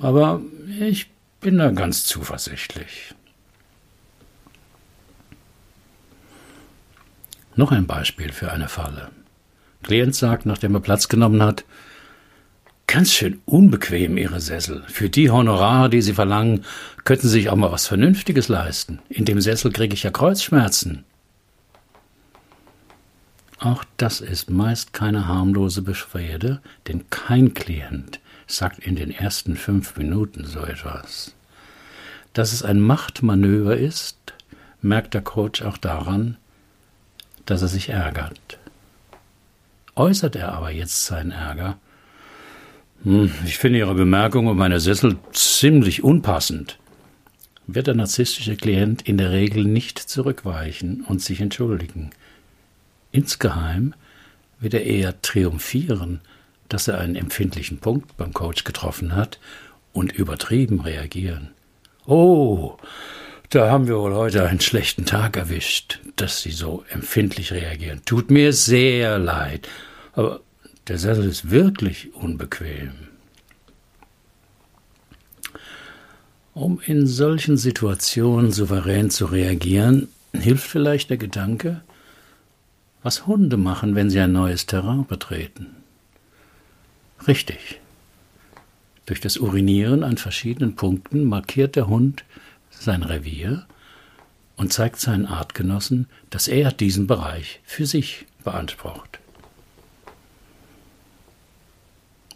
Aber 0.00 0.40
ich 0.80 1.10
bin 1.40 1.58
da 1.58 1.70
ganz 1.70 2.04
zuversichtlich. 2.04 3.14
Noch 7.56 7.72
ein 7.72 7.86
Beispiel 7.86 8.32
für 8.32 8.52
eine 8.52 8.68
Falle. 8.68 9.10
Klient 9.82 10.14
sagt, 10.14 10.46
nachdem 10.46 10.74
er 10.74 10.80
Platz 10.80 11.08
genommen 11.08 11.42
hat, 11.42 11.64
Ganz 12.92 13.12
schön 13.12 13.40
unbequem, 13.44 14.16
Ihre 14.16 14.40
Sessel. 14.40 14.82
Für 14.88 15.08
die 15.08 15.30
Honorare, 15.30 15.88
die 15.90 16.02
Sie 16.02 16.12
verlangen, 16.12 16.64
könnten 17.04 17.28
Sie 17.28 17.34
sich 17.34 17.48
auch 17.48 17.54
mal 17.54 17.70
was 17.70 17.86
Vernünftiges 17.86 18.48
leisten. 18.48 18.98
In 19.08 19.24
dem 19.24 19.40
Sessel 19.40 19.70
kriege 19.70 19.94
ich 19.94 20.02
ja 20.02 20.10
Kreuzschmerzen. 20.10 21.04
Auch 23.60 23.84
das 23.96 24.20
ist 24.20 24.50
meist 24.50 24.92
keine 24.92 25.28
harmlose 25.28 25.82
Beschwerde, 25.82 26.60
denn 26.88 27.08
kein 27.10 27.54
Klient 27.54 28.18
sagt 28.50 28.78
in 28.80 28.96
den 28.96 29.10
ersten 29.10 29.56
fünf 29.56 29.96
Minuten 29.96 30.44
so 30.44 30.60
etwas. 30.60 31.34
Dass 32.32 32.52
es 32.52 32.62
ein 32.62 32.80
Machtmanöver 32.80 33.76
ist, 33.76 34.16
merkt 34.82 35.14
der 35.14 35.22
Coach 35.22 35.62
auch 35.62 35.78
daran, 35.78 36.36
dass 37.46 37.62
er 37.62 37.68
sich 37.68 37.88
ärgert. 37.88 38.58
Äußert 39.96 40.36
er 40.36 40.52
aber 40.52 40.70
jetzt 40.70 41.06
seinen 41.06 41.32
Ärger, 41.32 41.78
hm, 43.02 43.30
ich 43.46 43.56
finde 43.56 43.78
Ihre 43.78 43.94
Bemerkung 43.94 44.46
um 44.46 44.58
meine 44.58 44.78
Sessel 44.78 45.16
ziemlich 45.32 46.04
unpassend. 46.04 46.78
Wird 47.66 47.86
der 47.86 47.94
narzisstische 47.94 48.56
Klient 48.56 49.02
in 49.02 49.16
der 49.16 49.30
Regel 49.30 49.64
nicht 49.64 49.98
zurückweichen 49.98 51.04
und 51.06 51.22
sich 51.22 51.40
entschuldigen. 51.40 52.10
Insgeheim 53.10 53.94
wird 54.58 54.74
er 54.74 54.84
eher 54.84 55.20
triumphieren, 55.22 56.20
dass 56.70 56.88
er 56.88 56.98
einen 56.98 57.16
empfindlichen 57.16 57.78
Punkt 57.78 58.16
beim 58.16 58.32
Coach 58.32 58.64
getroffen 58.64 59.14
hat 59.14 59.38
und 59.92 60.12
übertrieben 60.12 60.80
reagieren. 60.80 61.50
Oh, 62.06 62.76
da 63.50 63.70
haben 63.70 63.88
wir 63.88 63.98
wohl 63.98 64.14
heute 64.14 64.46
einen 64.46 64.60
schlechten 64.60 65.04
Tag 65.04 65.36
erwischt, 65.36 66.00
dass 66.16 66.40
Sie 66.40 66.52
so 66.52 66.84
empfindlich 66.88 67.52
reagieren. 67.52 68.00
Tut 68.04 68.30
mir 68.30 68.52
sehr 68.52 69.18
leid. 69.18 69.68
Aber 70.12 70.40
der 70.86 70.98
Sessel 70.98 71.24
ist 71.24 71.50
wirklich 71.50 72.14
unbequem. 72.14 72.92
Um 76.54 76.80
in 76.84 77.06
solchen 77.06 77.56
Situationen 77.56 78.52
souverän 78.52 79.10
zu 79.10 79.26
reagieren, 79.26 80.08
hilft 80.32 80.66
vielleicht 80.66 81.10
der 81.10 81.16
Gedanke, 81.16 81.80
was 83.02 83.26
Hunde 83.26 83.56
machen, 83.56 83.94
wenn 83.94 84.10
sie 84.10 84.20
ein 84.20 84.32
neues 84.32 84.66
Terrain 84.66 85.06
betreten. 85.06 85.79
Richtig. 87.26 87.80
Durch 89.06 89.20
das 89.20 89.38
Urinieren 89.38 90.04
an 90.04 90.16
verschiedenen 90.16 90.76
Punkten 90.76 91.24
markiert 91.24 91.76
der 91.76 91.88
Hund 91.88 92.24
sein 92.70 93.02
Revier 93.02 93.66
und 94.56 94.72
zeigt 94.72 95.00
seinen 95.00 95.26
Artgenossen, 95.26 96.06
dass 96.30 96.48
er 96.48 96.70
diesen 96.70 97.06
Bereich 97.06 97.60
für 97.64 97.86
sich 97.86 98.26
beansprucht. 98.44 99.18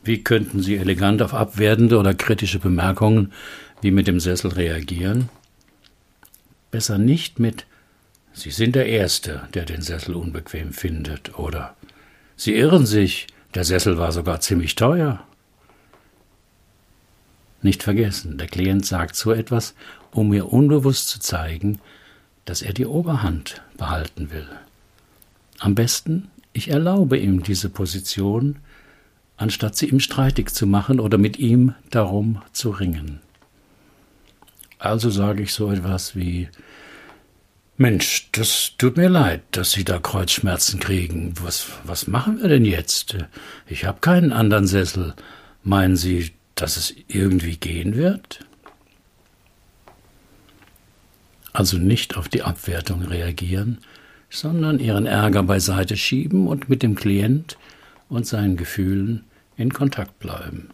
Wie 0.02 0.22
könnten 0.22 0.62
Sie 0.62 0.76
elegant 0.76 1.22
auf 1.22 1.32
abwertende 1.32 1.98
oder 1.98 2.12
kritische 2.12 2.58
Bemerkungen 2.58 3.32
wie 3.80 3.90
mit 3.90 4.06
dem 4.06 4.20
Sessel 4.20 4.52
reagieren? 4.52 5.30
Besser 6.70 6.98
nicht 6.98 7.38
mit 7.38 7.66
Sie 8.32 8.50
sind 8.50 8.74
der 8.74 8.86
Erste, 8.86 9.48
der 9.54 9.64
den 9.64 9.80
Sessel 9.80 10.16
unbequem 10.16 10.72
findet, 10.72 11.38
oder 11.38 11.76
Sie 12.36 12.54
irren 12.54 12.84
sich, 12.84 13.28
der 13.54 13.64
Sessel 13.64 13.98
war 13.98 14.12
sogar 14.12 14.40
ziemlich 14.40 14.74
teuer. 14.74 15.22
Nicht 17.62 17.82
vergessen, 17.82 18.36
der 18.36 18.46
Klient 18.46 18.84
sagt 18.84 19.16
so 19.16 19.32
etwas, 19.32 19.74
um 20.10 20.28
mir 20.28 20.52
unbewusst 20.52 21.08
zu 21.08 21.18
zeigen, 21.20 21.78
dass 22.44 22.62
er 22.62 22.72
die 22.72 22.86
Oberhand 22.86 23.62
behalten 23.76 24.30
will. 24.30 24.48
Am 25.60 25.74
besten, 25.74 26.28
ich 26.52 26.68
erlaube 26.68 27.16
ihm 27.16 27.42
diese 27.42 27.70
Position, 27.70 28.56
anstatt 29.36 29.76
sie 29.76 29.88
ihm 29.88 30.00
streitig 30.00 30.50
zu 30.50 30.66
machen 30.66 31.00
oder 31.00 31.16
mit 31.16 31.38
ihm 31.38 31.74
darum 31.90 32.42
zu 32.52 32.70
ringen. 32.70 33.20
Also 34.78 35.10
sage 35.10 35.42
ich 35.42 35.54
so 35.54 35.70
etwas 35.72 36.14
wie 36.14 36.48
Mensch, 37.76 38.28
das 38.30 38.72
tut 38.78 38.96
mir 38.96 39.08
leid, 39.08 39.42
dass 39.50 39.72
Sie 39.72 39.82
da 39.82 39.98
Kreuzschmerzen 39.98 40.78
kriegen. 40.78 41.34
Was, 41.42 41.66
was 41.84 42.06
machen 42.06 42.40
wir 42.40 42.48
denn 42.48 42.64
jetzt? 42.64 43.16
Ich 43.66 43.84
habe 43.84 43.98
keinen 44.00 44.32
anderen 44.32 44.68
Sessel. 44.68 45.14
Meinen 45.64 45.96
Sie, 45.96 46.32
dass 46.54 46.76
es 46.76 46.94
irgendwie 47.08 47.56
gehen 47.56 47.96
wird? 47.96 48.46
Also 51.52 51.78
nicht 51.78 52.16
auf 52.16 52.28
die 52.28 52.42
Abwertung 52.42 53.02
reagieren, 53.02 53.78
sondern 54.30 54.78
ihren 54.78 55.06
Ärger 55.06 55.42
beiseite 55.42 55.96
schieben 55.96 56.46
und 56.46 56.68
mit 56.68 56.82
dem 56.82 56.94
Klient 56.94 57.58
und 58.08 58.26
seinen 58.26 58.56
Gefühlen 58.56 59.24
in 59.56 59.72
Kontakt 59.72 60.18
bleiben. 60.20 60.70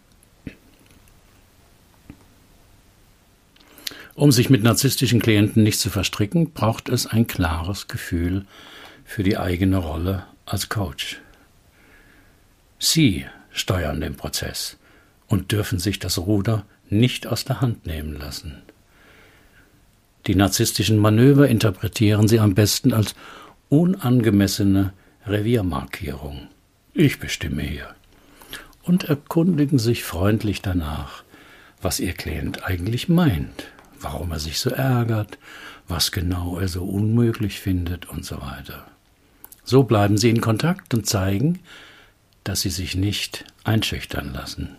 Um 4.21 4.31
sich 4.31 4.51
mit 4.51 4.61
narzisstischen 4.61 5.19
Klienten 5.19 5.63
nicht 5.63 5.79
zu 5.79 5.89
verstricken, 5.89 6.51
braucht 6.51 6.89
es 6.89 7.07
ein 7.07 7.25
klares 7.25 7.87
Gefühl 7.87 8.45
für 9.03 9.23
die 9.23 9.35
eigene 9.35 9.77
Rolle 9.77 10.27
als 10.45 10.69
Coach. 10.69 11.19
Sie 12.77 13.25
steuern 13.49 13.99
den 13.99 14.13
Prozess 14.13 14.77
und 15.25 15.51
dürfen 15.51 15.79
sich 15.79 15.97
das 15.97 16.19
Ruder 16.19 16.67
nicht 16.87 17.25
aus 17.25 17.45
der 17.45 17.61
Hand 17.61 17.87
nehmen 17.87 18.15
lassen. 18.15 18.61
Die 20.27 20.35
narzisstischen 20.35 20.99
Manöver 20.99 21.47
interpretieren 21.47 22.27
sie 22.27 22.39
am 22.39 22.53
besten 22.53 22.93
als 22.93 23.15
unangemessene 23.69 24.93
Reviermarkierung. 25.25 26.47
Ich 26.93 27.17
bestimme 27.17 27.63
hier. 27.63 27.95
Und 28.83 29.05
erkundigen 29.05 29.79
sich 29.79 30.03
freundlich 30.03 30.61
danach, 30.61 31.23
was 31.81 31.99
ihr 31.99 32.13
Klient 32.13 32.63
eigentlich 32.63 33.09
meint, 33.09 33.70
warum 34.01 34.31
er 34.31 34.39
sich 34.39 34.59
so 34.59 34.69
ärgert, 34.69 35.37
was 35.87 36.11
genau 36.11 36.57
er 36.59 36.67
so 36.67 36.83
unmöglich 36.83 37.59
findet 37.59 38.09
und 38.09 38.25
so 38.25 38.41
weiter. 38.41 38.85
So 39.63 39.83
bleiben 39.83 40.17
sie 40.17 40.29
in 40.29 40.41
Kontakt 40.41 40.93
und 40.93 41.05
zeigen, 41.05 41.59
dass 42.43 42.61
sie 42.61 42.69
sich 42.69 42.95
nicht 42.95 43.45
einschüchtern 43.63 44.33
lassen. 44.33 44.75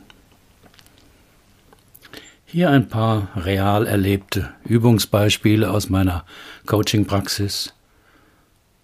Hier 2.44 2.70
ein 2.70 2.88
paar 2.88 3.28
real 3.36 3.86
erlebte 3.86 4.52
Übungsbeispiele 4.64 5.70
aus 5.70 5.88
meiner 5.88 6.26
Coaching-Praxis. 6.66 7.72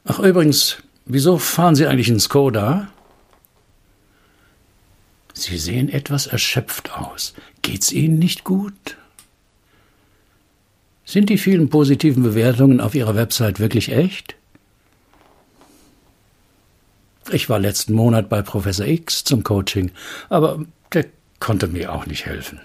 Ach 0.07 0.21
übrigens, 0.21 0.78
wieso 1.04 1.37
fahren 1.37 1.75
Sie 1.75 1.87
eigentlich 1.87 2.09
in 2.09 2.21
Skoda? 2.21 2.88
Sie 5.35 5.59
sehen 5.59 5.88
etwas 5.88 6.26
erschöpft 6.26 6.92
aus. 6.92 7.35
Geht's 7.61 7.92
Ihnen 7.92 8.18
nicht 8.18 8.45
gut? 8.45 8.98
Sind 11.09 11.31
die 11.31 11.38
vielen 11.38 11.71
positiven 11.71 12.23
Bewertungen 12.23 12.83
auf 12.83 12.95
Ihrer 12.95 13.15
Website 13.15 13.61
wirklich 13.61 13.91
echt? 13.91 14.37
Ich 17.31 17.49
war 17.49 17.59
letzten 17.59 17.95
Monat 17.95 18.29
bei 18.29 18.43
Professor 18.43 18.87
X 18.87 19.25
zum 19.25 19.43
Coaching, 19.43 19.91
aber 20.29 20.62
der 20.93 21.07
konnte 21.41 21.67
mir 21.67 21.95
auch 21.95 22.05
nicht 22.05 22.27
helfen. 22.27 22.61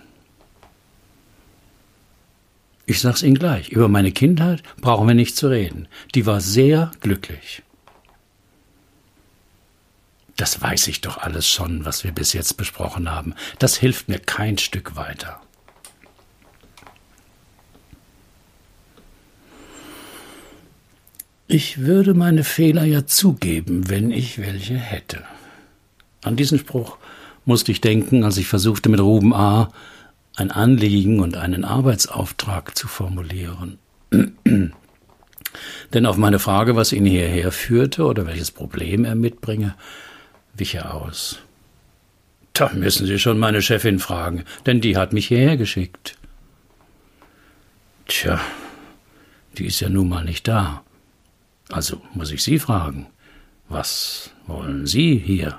Ich 2.86 3.00
sag's 3.00 3.24
Ihnen 3.24 3.40
gleich, 3.40 3.70
über 3.70 3.88
meine 3.88 4.12
Kindheit 4.12 4.62
brauchen 4.82 5.08
wir 5.08 5.16
nicht 5.16 5.38
zu 5.38 5.48
reden. 5.48 5.88
Die 6.14 6.26
war 6.26 6.42
sehr 6.42 6.92
glücklich. 7.00 7.64
Das 10.36 10.62
weiß 10.62 10.90
ich 10.90 11.00
doch 11.00 11.18
alles 11.18 11.48
schon, 11.48 11.86
was 11.86 12.04
wir 12.04 12.12
bis 12.12 12.34
jetzt 12.34 12.58
besprochen 12.58 13.10
haben. 13.10 13.36
Das 13.60 13.78
hilft 13.78 14.10
mir 14.10 14.20
kein 14.20 14.58
Stück 14.58 14.98
weiter. 14.98 15.40
Ich 21.54 21.82
würde 21.82 22.16
meine 22.16 22.44
Fehler 22.44 22.84
ja 22.84 23.06
zugeben, 23.06 23.88
wenn 23.88 24.10
ich 24.10 24.40
welche 24.40 24.74
hätte. 24.74 25.22
An 26.24 26.36
diesen 26.36 26.58
Spruch 26.58 26.98
musste 27.46 27.72
ich 27.72 27.80
denken, 27.80 28.24
als 28.24 28.38
ich 28.38 28.48
versuchte, 28.48 28.90
mit 28.90 29.00
Ruben 29.00 29.36
A 29.36 29.72
ein 30.36 30.50
Anliegen 30.50 31.20
und 31.20 31.38
einen 31.38 31.64
Arbeitsauftrag 31.64 32.76
zu 32.76 32.88
formulieren. 32.88 33.78
Denn 35.94 36.06
auf 36.08 36.18
meine 36.18 36.40
Frage, 36.40 36.76
was 36.76 36.92
ihn 36.92 37.06
hierher 37.06 37.52
führte 37.52 38.06
oder 38.06 38.26
welches 38.26 38.50
Problem 38.50 39.06
er 39.06 39.14
mitbringe, 39.14 39.76
wich 40.56 40.74
er 40.74 40.96
aus. 40.96 41.38
Da 42.54 42.74
müssen 42.74 43.06
Sie 43.06 43.20
schon 43.20 43.38
meine 43.38 43.62
Chefin 43.62 44.00
fragen, 44.00 44.44
denn 44.66 44.82
die 44.82 44.98
hat 44.98 45.14
mich 45.14 45.28
hierher 45.28 45.58
geschickt. 45.58 46.18
Tja, 48.08 48.42
die 49.60 49.68
ist 49.68 49.82
ja 49.82 49.90
nun 49.90 50.10
mal 50.10 50.26
nicht 50.26 50.48
da. 50.48 50.82
Also 51.74 52.00
muss 52.14 52.32
ich 52.32 52.44
Sie 52.44 52.60
fragen, 52.60 53.08
was 53.68 54.30
wollen 54.46 54.86
Sie 54.86 55.18
hier? 55.18 55.58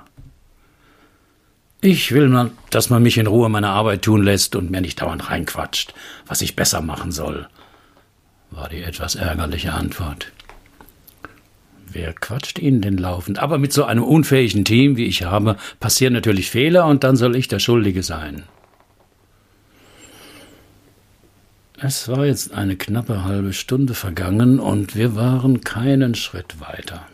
Ich 1.81 2.13
will, 2.13 2.29
mal, 2.29 2.51
dass 2.69 2.89
man 2.89 3.03
mich 3.03 3.17
in 3.17 3.27
Ruhe 3.27 3.49
meine 3.49 3.67
Arbeit 3.67 4.03
tun 4.03 4.23
lässt 4.23 4.55
und 4.55 4.71
mir 4.71 4.79
nicht 4.79 5.01
dauernd 5.01 5.29
reinquatscht, 5.29 5.93
was 6.25 6.41
ich 6.41 6.55
besser 6.55 6.81
machen 6.81 7.11
soll, 7.11 7.47
war 8.49 8.69
die 8.69 8.81
etwas 8.81 9.15
ärgerliche 9.15 9.73
Antwort. 9.73 10.31
Wer 11.91 12.13
quatscht 12.13 12.59
Ihnen 12.59 12.81
denn 12.81 12.97
laufend? 12.97 13.39
Aber 13.39 13.57
mit 13.57 13.73
so 13.73 13.83
einem 13.83 14.03
unfähigen 14.03 14.63
Team, 14.63 14.95
wie 14.95 15.05
ich 15.05 15.23
habe, 15.23 15.57
passieren 15.81 16.13
natürlich 16.13 16.49
Fehler 16.49 16.85
und 16.85 17.03
dann 17.03 17.17
soll 17.17 17.35
ich 17.35 17.49
der 17.49 17.59
Schuldige 17.59 18.03
sein. 18.03 18.43
Es 21.77 22.07
war 22.07 22.25
jetzt 22.25 22.53
eine 22.53 22.77
knappe 22.77 23.25
halbe 23.25 23.51
Stunde 23.51 23.95
vergangen 23.95 24.61
und 24.61 24.95
wir 24.95 25.15
waren 25.15 25.59
keinen 25.59 26.15
Schritt 26.15 26.61
weiter. 26.61 27.05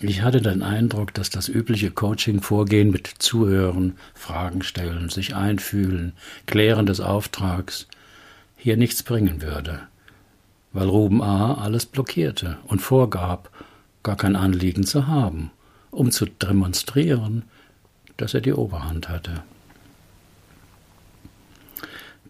Ich 0.00 0.22
hatte 0.22 0.42
den 0.42 0.62
Eindruck, 0.62 1.14
dass 1.14 1.30
das 1.30 1.48
übliche 1.48 1.92
Coaching-Vorgehen 1.92 2.90
mit 2.90 3.06
Zuhören, 3.06 3.96
Fragen 4.14 4.62
stellen, 4.62 5.10
sich 5.10 5.36
einfühlen, 5.36 6.12
Klären 6.46 6.86
des 6.86 7.00
Auftrags 7.00 7.86
hier 8.56 8.76
nichts 8.76 9.04
bringen 9.04 9.40
würde, 9.40 9.80
weil 10.72 10.88
Ruben 10.88 11.22
A. 11.22 11.54
alles 11.54 11.86
blockierte 11.86 12.58
und 12.66 12.82
vorgab, 12.82 13.50
gar 14.02 14.16
kein 14.16 14.34
Anliegen 14.34 14.84
zu 14.84 15.06
haben, 15.06 15.52
um 15.92 16.10
zu 16.10 16.26
demonstrieren, 16.26 17.44
dass 18.16 18.34
er 18.34 18.40
die 18.40 18.52
Oberhand 18.52 19.08
hatte. 19.08 19.44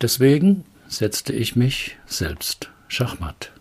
Deswegen 0.00 0.64
setzte 0.88 1.33
ich 1.33 1.57
mich 1.57 1.96
selbst 2.07 2.70
Schachmatt. 2.88 3.53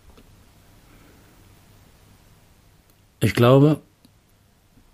Ich 3.19 3.33
glaube, 3.33 3.81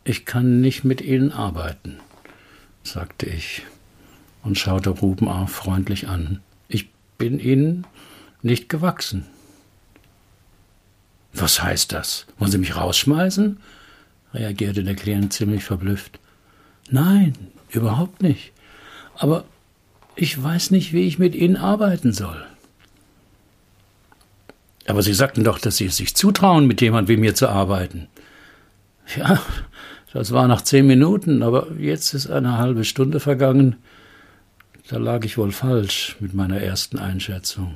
ich 0.03 0.25
kann 0.25 0.61
nicht 0.61 0.83
mit 0.83 1.01
Ihnen 1.01 1.31
arbeiten, 1.31 1.99
sagte 2.83 3.25
ich 3.25 3.63
und 4.43 4.57
schaute 4.57 4.89
Ruben 4.89 5.27
A. 5.27 5.47
freundlich 5.47 6.07
an. 6.07 6.41
Ich 6.67 6.89
bin 7.17 7.39
Ihnen 7.39 7.85
nicht 8.41 8.69
gewachsen. 8.69 9.27
Was 11.33 11.61
heißt 11.61 11.91
das? 11.91 12.25
Wollen 12.37 12.51
Sie 12.51 12.57
mich 12.57 12.75
rausschmeißen? 12.75 13.59
reagierte 14.33 14.83
der 14.83 14.95
Klient 14.95 15.33
ziemlich 15.33 15.63
verblüfft. 15.63 16.19
Nein, 16.89 17.33
überhaupt 17.69 18.21
nicht. 18.21 18.53
Aber 19.15 19.43
ich 20.15 20.41
weiß 20.41 20.71
nicht, 20.71 20.93
wie 20.93 21.07
ich 21.07 21.19
mit 21.19 21.35
Ihnen 21.35 21.57
arbeiten 21.57 22.13
soll. 22.13 22.45
Aber 24.87 25.03
Sie 25.03 25.13
sagten 25.13 25.43
doch, 25.43 25.59
dass 25.59 25.77
Sie 25.77 25.85
es 25.85 25.97
sich 25.97 26.15
zutrauen, 26.15 26.67
mit 26.67 26.81
jemand 26.81 27.07
wie 27.07 27.17
mir 27.17 27.35
zu 27.35 27.47
arbeiten. 27.47 28.07
Ja, 29.15 29.41
das 30.13 30.31
war 30.31 30.47
nach 30.47 30.61
zehn 30.61 30.87
Minuten, 30.87 31.43
aber 31.43 31.71
jetzt 31.77 32.13
ist 32.13 32.29
eine 32.29 32.57
halbe 32.57 32.83
Stunde 32.83 33.19
vergangen. 33.19 33.77
Da 34.89 34.97
lag 34.97 35.23
ich 35.23 35.37
wohl 35.37 35.51
falsch 35.51 36.17
mit 36.19 36.33
meiner 36.33 36.59
ersten 36.59 36.99
Einschätzung. 36.99 37.75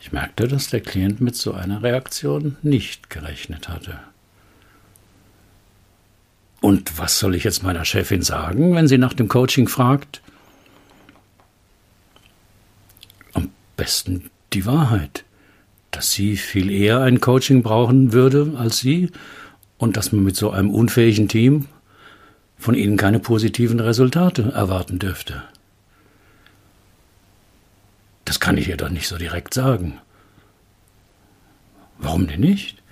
Ich 0.00 0.12
merkte, 0.12 0.48
dass 0.48 0.68
der 0.68 0.80
Klient 0.80 1.20
mit 1.20 1.36
so 1.36 1.52
einer 1.52 1.82
Reaktion 1.82 2.56
nicht 2.62 3.10
gerechnet 3.10 3.68
hatte. 3.68 4.00
Und 6.60 6.98
was 6.98 7.18
soll 7.18 7.34
ich 7.34 7.44
jetzt 7.44 7.62
meiner 7.62 7.84
Chefin 7.84 8.22
sagen, 8.22 8.74
wenn 8.74 8.88
sie 8.88 8.98
nach 8.98 9.14
dem 9.14 9.28
Coaching 9.28 9.68
fragt? 9.68 10.22
Am 13.34 13.50
besten 13.76 14.30
die 14.52 14.66
Wahrheit 14.66 15.24
dass 15.90 16.12
sie 16.12 16.36
viel 16.36 16.70
eher 16.70 17.00
ein 17.00 17.20
Coaching 17.20 17.62
brauchen 17.62 18.12
würde 18.12 18.54
als 18.56 18.78
sie 18.78 19.10
und 19.78 19.96
dass 19.96 20.12
man 20.12 20.22
mit 20.24 20.36
so 20.36 20.50
einem 20.50 20.70
unfähigen 20.70 21.28
Team 21.28 21.66
von 22.56 22.74
ihnen 22.74 22.96
keine 22.96 23.20
positiven 23.20 23.80
Resultate 23.80 24.52
erwarten 24.52 24.98
dürfte. 24.98 25.42
Das 28.24 28.40
kann 28.40 28.58
ich 28.58 28.68
ihr 28.68 28.76
doch 28.76 28.90
nicht 28.90 29.08
so 29.08 29.16
direkt 29.16 29.54
sagen. 29.54 29.98
Warum 31.98 32.26
denn 32.26 32.40
nicht? 32.40 32.82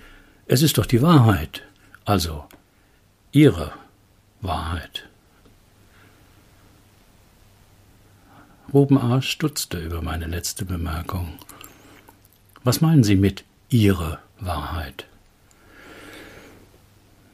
Es 0.47 0.61
ist 0.61 0.77
doch 0.77 0.85
die 0.85 1.01
Wahrheit, 1.01 1.63
also 2.05 2.45
ihre 3.37 3.71
Wahrheit. 4.41 5.07
Ruben 8.73 8.97
A. 8.97 9.21
stutzte 9.21 9.77
über 9.77 10.01
meine 10.01 10.25
letzte 10.25 10.65
Bemerkung. 10.65 11.37
Was 12.63 12.81
meinen 12.81 13.03
Sie 13.03 13.15
mit 13.15 13.43
Ihre 13.69 14.17
Wahrheit? 14.39 15.05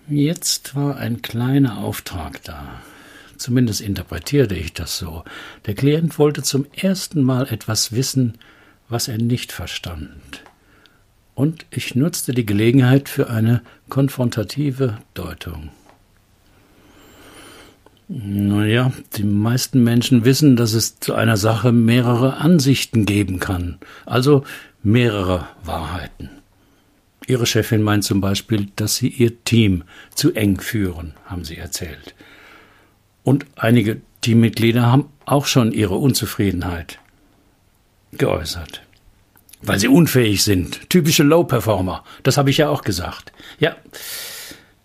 Jetzt 0.10 0.76
war 0.76 0.98
ein 0.98 1.22
kleiner 1.22 1.78
Auftrag 1.78 2.44
da. 2.44 2.82
Zumindest 3.38 3.80
interpretierte 3.80 4.56
ich 4.56 4.74
das 4.74 4.98
so. 4.98 5.24
Der 5.68 5.74
Klient 5.74 6.20
wollte 6.20 6.44
zum 6.44 6.66
ersten 6.74 7.24
Mal 7.24 7.48
etwas 7.48 7.94
wissen, 7.94 8.38
was 8.90 9.08
er 9.08 9.20
nicht 9.20 9.54
verstand. 9.54 10.44
Und 11.34 11.66
ich 11.72 11.96
nutzte 11.96 12.34
die 12.34 12.46
Gelegenheit 12.46 13.08
für 13.08 13.30
eine 13.30 13.62
konfrontative 13.88 14.98
Deutung. 15.14 15.72
Naja, 18.16 18.92
die 19.18 19.24
meisten 19.24 19.84
Menschen 19.84 20.24
wissen, 20.24 20.56
dass 20.56 20.74
es 20.74 21.00
zu 21.00 21.16
einer 21.16 21.36
Sache 21.36 21.72
mehrere 21.72 22.38
Ansichten 22.38 23.08
geben 23.08 23.40
kann, 23.40 23.80
also 24.06 24.44
mehrere 24.84 25.48
Wahrheiten. 25.64 26.30
Ihre 27.26 27.48
Chefin 27.48 27.82
meint 27.82 28.04
zum 28.04 28.22
Beispiel, 28.22 28.68
dass 28.76 28.98
Sie 28.98 29.08
Ihr 29.08 29.44
Team 29.46 29.84
zu 30.14 30.32
eng 30.34 30.60
führen, 30.60 31.16
haben 31.26 31.44
Sie 31.44 31.58
erzählt. 31.58 32.14
Und 33.24 33.48
einige 33.56 34.02
Teammitglieder 34.22 34.86
haben 34.86 35.10
auch 35.26 35.48
schon 35.48 35.72
ihre 35.72 35.96
Unzufriedenheit 35.96 37.00
geäußert. 38.12 38.84
Weil 39.64 39.80
sie 39.80 39.88
unfähig 39.88 40.44
sind. 40.44 40.88
Typische 40.90 41.24
Low-Performer. 41.24 42.04
Das 42.22 42.38
habe 42.38 42.52
ich 42.52 42.58
ja 42.58 42.70
auch 42.70 42.84
gesagt. 42.84 43.32
Ja, 43.58 43.76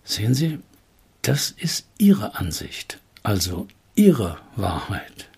sehen 0.02 0.32
Sie, 0.32 0.60
das 1.20 1.50
ist 1.50 1.88
Ihre 1.98 2.36
Ansicht, 2.36 3.00
also 3.22 3.68
Ihre 3.94 4.38
Wahrheit. 4.56 5.28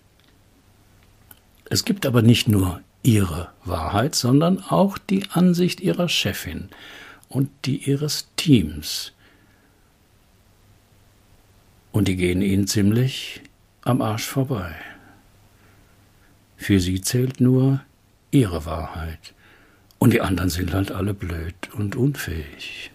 Es 1.69 1.85
gibt 1.85 2.05
aber 2.05 2.21
nicht 2.21 2.47
nur 2.47 2.81
Ihre 3.03 3.49
Wahrheit, 3.63 4.15
sondern 4.15 4.59
auch 4.59 4.97
die 4.97 5.29
Ansicht 5.31 5.79
Ihrer 5.79 6.09
Chefin 6.09 6.69
und 7.29 7.49
die 7.65 7.77
Ihres 7.77 8.27
Teams. 8.35 9.13
Und 11.91 12.07
die 12.07 12.15
gehen 12.15 12.41
Ihnen 12.41 12.67
ziemlich 12.67 13.41
am 13.81 14.01
Arsch 14.01 14.25
vorbei. 14.25 14.75
Für 16.57 16.79
Sie 16.79 17.01
zählt 17.01 17.41
nur 17.41 17.81
Ihre 18.29 18.65
Wahrheit. 18.65 19.33
Und 19.97 20.13
die 20.13 20.21
anderen 20.21 20.49
sind 20.49 20.73
halt 20.73 20.91
alle 20.91 21.13
blöd 21.13 21.55
und 21.73 21.95
unfähig. 21.95 22.91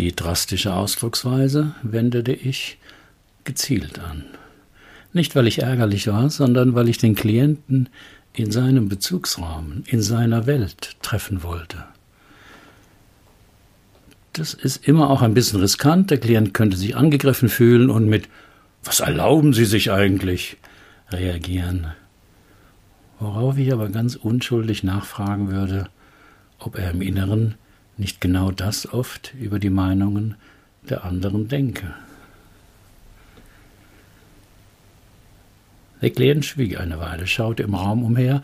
Die 0.00 0.16
drastische 0.16 0.72
Ausdrucksweise 0.72 1.74
wendete 1.82 2.32
ich 2.32 2.78
gezielt 3.44 3.98
an. 3.98 4.24
Nicht, 5.12 5.36
weil 5.36 5.46
ich 5.46 5.58
ärgerlich 5.58 6.06
war, 6.06 6.30
sondern 6.30 6.74
weil 6.74 6.88
ich 6.88 6.96
den 6.96 7.14
Klienten 7.14 7.90
in 8.32 8.50
seinem 8.50 8.88
Bezugsrahmen, 8.88 9.84
in 9.86 10.00
seiner 10.00 10.46
Welt 10.46 10.96
treffen 11.02 11.42
wollte. 11.42 11.84
Das 14.32 14.54
ist 14.54 14.88
immer 14.88 15.10
auch 15.10 15.20
ein 15.20 15.34
bisschen 15.34 15.60
riskant. 15.60 16.10
Der 16.10 16.16
Klient 16.16 16.54
könnte 16.54 16.78
sich 16.78 16.96
angegriffen 16.96 17.50
fühlen 17.50 17.90
und 17.90 18.08
mit 18.08 18.26
Was 18.82 19.00
erlauben 19.00 19.52
Sie 19.52 19.66
sich 19.66 19.92
eigentlich? 19.92 20.56
reagieren. 21.10 21.88
Worauf 23.18 23.58
ich 23.58 23.70
aber 23.70 23.90
ganz 23.90 24.16
unschuldig 24.16 24.82
nachfragen 24.82 25.50
würde, 25.50 25.90
ob 26.58 26.78
er 26.78 26.90
im 26.90 27.02
Inneren 27.02 27.56
nicht 28.00 28.20
genau 28.20 28.50
das 28.50 28.92
oft 28.92 29.34
über 29.34 29.58
die 29.58 29.70
Meinungen 29.70 30.34
der 30.88 31.04
anderen 31.04 31.48
denke. 31.48 31.94
Der 36.00 36.10
Klient 36.10 36.46
schwieg 36.46 36.80
eine 36.80 36.98
Weile, 36.98 37.26
schaute 37.26 37.62
im 37.62 37.74
Raum 37.74 38.02
umher, 38.02 38.42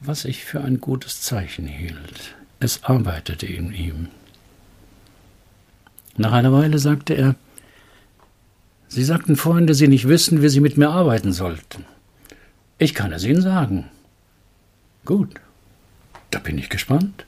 was 0.00 0.24
ich 0.24 0.44
für 0.44 0.60
ein 0.60 0.80
gutes 0.80 1.22
Zeichen 1.22 1.66
hielt. 1.68 2.34
Es 2.58 2.82
arbeitete 2.82 3.46
in 3.46 3.72
ihm. 3.72 4.08
Nach 6.16 6.32
einer 6.32 6.52
Weile 6.52 6.78
sagte 6.78 7.14
er, 7.14 7.36
Sie 8.88 9.04
sagten 9.04 9.36
vorhin, 9.36 9.68
dass 9.68 9.78
Sie 9.78 9.86
nicht 9.86 10.08
wüssten, 10.08 10.42
wie 10.42 10.48
Sie 10.48 10.58
mit 10.58 10.76
mir 10.76 10.90
arbeiten 10.90 11.32
sollten. 11.32 11.84
Ich 12.76 12.92
kann 12.92 13.12
es 13.12 13.24
Ihnen 13.24 13.40
sagen. 13.40 13.88
Gut, 15.04 15.34
da 16.32 16.40
bin 16.40 16.58
ich 16.58 16.68
gespannt. 16.68 17.24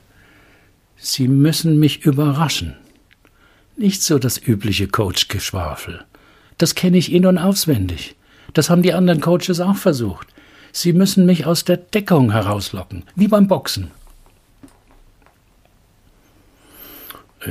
Sie 1.05 1.27
müssen 1.27 1.79
mich 1.79 2.05
überraschen. 2.05 2.77
Nicht 3.75 4.03
so 4.03 4.19
das 4.19 4.37
übliche 4.37 4.87
Coach-Geschwafel. 4.87 6.05
Das 6.57 6.75
kenne 6.75 6.97
ich 6.97 7.11
in- 7.11 7.25
und 7.25 7.37
auswendig. 7.37 8.15
Das 8.53 8.69
haben 8.69 8.83
die 8.83 8.93
anderen 8.93 9.19
Coaches 9.19 9.59
auch 9.59 9.75
versucht. 9.75 10.27
Sie 10.71 10.93
müssen 10.93 11.25
mich 11.25 11.45
aus 11.45 11.65
der 11.65 11.75
Deckung 11.75 12.31
herauslocken, 12.31 13.03
wie 13.15 13.27
beim 13.27 13.49
Boxen. 13.49 13.91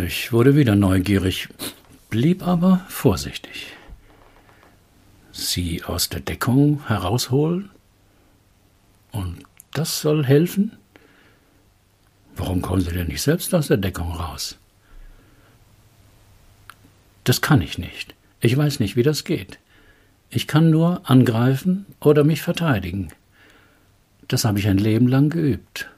Ich 0.03 0.33
wurde 0.33 0.57
wieder 0.57 0.75
neugierig, 0.75 1.51
blieb 2.09 2.47
aber 2.47 2.87
vorsichtig. 2.89 3.67
Sie 5.31 5.85
aus 5.85 6.09
der 6.09 6.21
Deckung 6.21 6.89
herausholen? 6.89 7.71
Und 9.11 9.43
das 9.75 10.01
soll 10.01 10.25
helfen? 10.25 10.73
Warum 12.43 12.61
kommen 12.61 12.81
Sie 12.81 12.91
denn 12.91 13.07
nicht 13.07 13.23
selbst 13.23 13.55
aus 13.55 13.69
der 13.69 13.77
Deckung 13.77 14.11
raus? 14.11 14.59
Das 17.23 17.41
kann 17.41 17.63
ich 17.63 17.79
nicht. 17.79 18.17
Ich 18.41 18.57
weiß 18.57 18.81
nicht, 18.81 18.97
wie 18.97 19.05
das 19.05 19.23
geht. 19.23 19.61
Ich 20.29 20.49
kann 20.49 20.69
nur 20.69 21.09
angreifen 21.09 21.87
oder 22.01 22.25
mich 22.25 22.43
verteidigen. 22.43 23.11
Das 24.27 24.45
habe 24.45 24.59
ich 24.59 24.67
ein 24.67 24.79
Leben 24.79 25.07
lang 25.07 25.31
geübt. 25.31 25.89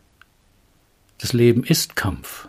Das 1.17 1.33
Leben 1.33 1.65
ist 1.65 1.97
Kampf. 1.97 2.47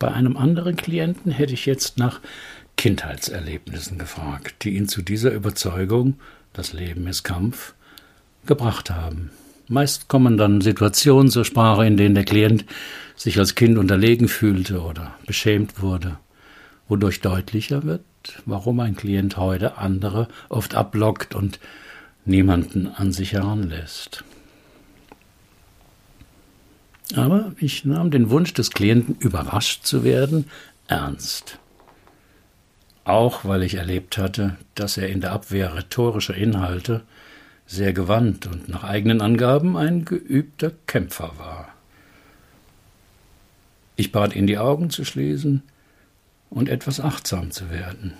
Bei 0.00 0.10
einem 0.10 0.36
anderen 0.36 0.74
Klienten 0.74 1.30
hätte 1.30 1.54
ich 1.54 1.66
jetzt 1.66 1.98
nach 1.98 2.20
Kindheitserlebnissen 2.76 3.96
gefragt, 3.96 4.64
die 4.64 4.70
ihn 4.70 4.88
zu 4.88 5.02
dieser 5.02 5.30
Überzeugung, 5.30 6.18
das 6.52 6.72
Leben 6.72 7.06
ist 7.06 7.22
Kampf, 7.22 7.74
gebracht 8.44 8.90
haben. 8.90 9.30
Meist 9.68 10.08
kommen 10.08 10.36
dann 10.36 10.60
Situationen 10.60 11.30
zur 11.30 11.44
Sprache, 11.44 11.86
in 11.86 11.96
denen 11.96 12.14
der 12.14 12.24
Klient 12.24 12.64
sich 13.16 13.38
als 13.38 13.54
Kind 13.54 13.78
unterlegen 13.78 14.28
fühlte 14.28 14.80
oder 14.80 15.14
beschämt 15.26 15.82
wurde 15.82 16.18
wodurch 16.88 17.20
deutlicher 17.20 17.84
wird, 17.84 18.02
warum 18.46 18.80
ein 18.80 18.96
Klient 18.96 19.36
heute 19.36 19.78
andere 19.78 20.28
oft 20.48 20.74
ablockt 20.74 21.34
und 21.34 21.60
niemanden 22.24 22.88
an 22.88 23.12
sich 23.12 23.32
heranlässt. 23.32 24.24
Aber 27.14 27.52
ich 27.58 27.84
nahm 27.84 28.10
den 28.10 28.30
Wunsch 28.30 28.52
des 28.52 28.70
Klienten, 28.70 29.16
überrascht 29.18 29.84
zu 29.84 30.04
werden, 30.04 30.46
ernst. 30.88 31.58
Auch 33.04 33.46
weil 33.46 33.62
ich 33.62 33.74
erlebt 33.74 34.18
hatte, 34.18 34.58
dass 34.74 34.98
er 34.98 35.08
in 35.08 35.22
der 35.22 35.32
Abwehr 35.32 35.74
rhetorischer 35.74 36.34
Inhalte 36.34 37.02
sehr 37.68 37.92
gewandt 37.92 38.46
und 38.46 38.68
nach 38.68 38.82
eigenen 38.82 39.20
Angaben 39.20 39.76
ein 39.76 40.04
geübter 40.04 40.72
Kämpfer 40.86 41.32
war. 41.36 41.68
Ich 43.94 44.10
bat 44.10 44.34
ihn, 44.34 44.46
die 44.46 44.58
Augen 44.58 44.90
zu 44.90 45.04
schließen, 45.04 45.62
und 46.50 46.70
etwas 46.70 46.98
achtsam 46.98 47.50
zu 47.50 47.70
werden. 47.70 48.14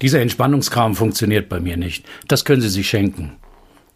Dieser 0.00 0.20
Entspannungskram 0.20 0.94
funktioniert 0.94 1.48
bei 1.48 1.58
mir 1.58 1.76
nicht. 1.76 2.06
Das 2.28 2.44
können 2.44 2.62
Sie 2.62 2.68
sich 2.68 2.88
schenken, 2.88 3.32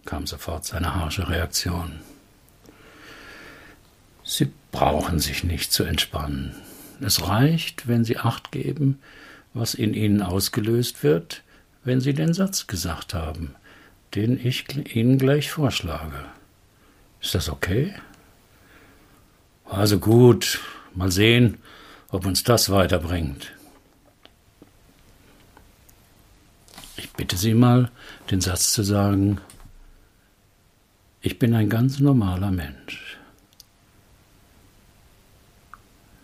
kam 0.04 0.26
sofort 0.26 0.64
seine 0.64 0.96
harsche 0.96 1.28
Reaktion. 1.28 2.00
Sie 4.24 4.50
brauchen 4.72 5.20
sich 5.20 5.44
nicht 5.44 5.72
zu 5.72 5.84
entspannen. 5.84 6.56
Es 7.00 7.28
reicht, 7.28 7.86
wenn 7.86 8.04
Sie 8.04 8.18
acht 8.18 8.50
geben, 8.50 8.98
was 9.54 9.74
in 9.74 9.94
Ihnen 9.94 10.22
ausgelöst 10.22 11.04
wird, 11.04 11.42
wenn 11.88 12.02
Sie 12.02 12.12
den 12.12 12.34
Satz 12.34 12.66
gesagt 12.66 13.14
haben, 13.14 13.54
den 14.14 14.38
ich 14.38 14.66
Ihnen 14.94 15.16
gleich 15.16 15.50
vorschlage. 15.50 16.22
Ist 17.22 17.34
das 17.34 17.48
okay? 17.48 17.94
Also 19.64 19.98
gut, 19.98 20.60
mal 20.94 21.10
sehen, 21.10 21.56
ob 22.10 22.26
uns 22.26 22.44
das 22.44 22.68
weiterbringt. 22.68 23.52
Ich 26.98 27.10
bitte 27.14 27.38
Sie 27.38 27.54
mal, 27.54 27.90
den 28.30 28.42
Satz 28.42 28.72
zu 28.72 28.82
sagen, 28.82 29.40
ich 31.22 31.38
bin 31.38 31.54
ein 31.54 31.70
ganz 31.70 32.00
normaler 32.00 32.50
Mensch. 32.50 33.16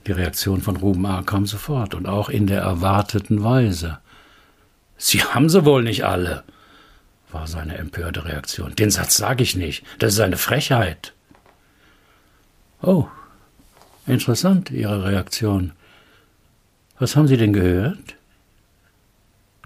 Die 0.07 0.13
Reaktion 0.13 0.61
von 0.61 0.77
Ruben 0.77 1.07
A. 1.07 1.23
kam 1.23 1.47
sofort 1.47 1.95
und 1.95 2.07
auch 2.07 2.29
in 2.29 2.47
der 2.47 2.61
erwarteten 2.61 3.43
Weise. 3.43 3.99
Sie 4.97 5.23
haben 5.23 5.49
sie 5.49 5.65
wohl 5.65 5.83
nicht 5.83 6.05
alle, 6.05 6.45
war 7.31 7.47
seine 7.47 7.77
empörte 7.77 8.25
Reaktion. 8.25 8.75
Den 8.77 8.91
Satz 8.91 9.17
sage 9.17 9.43
ich 9.43 9.57
nicht, 9.57 9.85
das 9.99 10.15
ist 10.15 10.21
eine 10.21 10.37
Frechheit. 10.37 11.13
Oh, 12.81 13.09
Interessant, 14.07 14.71
Ihre 14.71 15.05
Reaktion. 15.05 15.73
Was 16.99 17.17
haben 17.17 17.27
Sie 17.27 17.37
denn 17.37 17.53
gehört? 17.53 18.17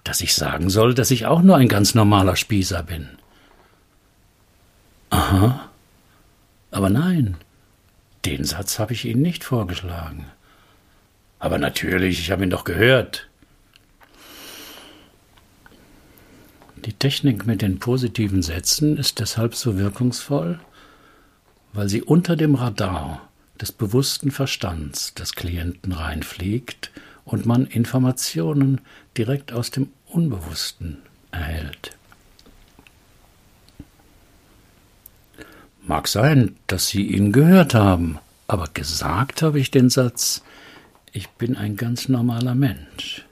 Dass 0.05 0.21
ich 0.21 0.35
sagen 0.35 0.71
soll, 0.71 0.95
dass 0.95 1.11
ich 1.11 1.27
auch 1.27 1.43
nur 1.43 1.57
ein 1.57 1.69
ganz 1.69 1.95
normaler 1.95 2.37
Spießer 2.37 2.83
bin. 2.83 3.09
Aha. 5.11 5.69
Aber 6.71 6.89
nein, 6.89 7.37
den 8.25 8.45
Satz 8.45 8.79
habe 8.79 8.93
ich 8.93 9.05
Ihnen 9.05 9.23
nicht 9.23 9.43
vorgeschlagen. 9.43 10.27
Aber 11.41 11.59
natürlich, 11.59 12.21
ich 12.21 12.31
habe 12.31 12.45
ihn 12.45 12.51
doch 12.51 12.65
gehört. 12.65 13.29
Die 16.85 16.93
Technik 16.93 17.47
mit 17.47 17.63
den 17.63 17.79
positiven 17.79 18.43
Sätzen 18.43 18.97
ist 18.97 19.19
deshalb 19.19 19.55
so 19.55 19.79
wirkungsvoll, 19.79 20.61
weil 21.73 21.89
sie 21.89 22.03
unter 22.03 22.37
dem 22.37 22.55
Radar 22.55 23.29
des 23.61 23.73
bewussten 23.73 24.31
Verstands 24.31 25.15
des 25.15 25.35
Klienten 25.35 25.93
reinfliegt 25.93 26.91
und 27.25 27.47
man 27.47 27.67
Informationen 27.67 28.81
direkt 29.17 29.53
aus 29.53 29.71
dem 29.71 29.91
Unbewussten 30.07 30.99
erhält. 31.31 31.97
Mag 35.83 36.07
sein, 36.07 36.57
dass 36.67 36.89
Sie 36.89 37.03
ihn 37.03 37.33
gehört 37.33 37.75
haben, 37.75 38.19
aber 38.47 38.69
gesagt 38.73 39.43
habe 39.43 39.59
ich 39.59 39.71
den 39.71 39.91
Satz, 39.91 40.43
ich 41.13 41.29
bin 41.31 41.57
ein 41.57 41.77
ganz 41.77 42.09
normaler 42.09 42.55
Mensch. 42.55 43.25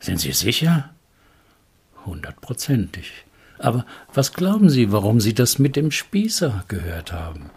Sind 0.00 0.20
Sie 0.20 0.32
sicher? 0.32 0.91
Hundertprozentig. 2.04 3.12
Aber 3.58 3.86
was 4.12 4.32
glauben 4.32 4.70
Sie, 4.70 4.90
warum 4.90 5.20
Sie 5.20 5.34
das 5.34 5.58
mit 5.58 5.76
dem 5.76 5.90
Spießer 5.90 6.64
gehört 6.68 7.12
haben? 7.12 7.50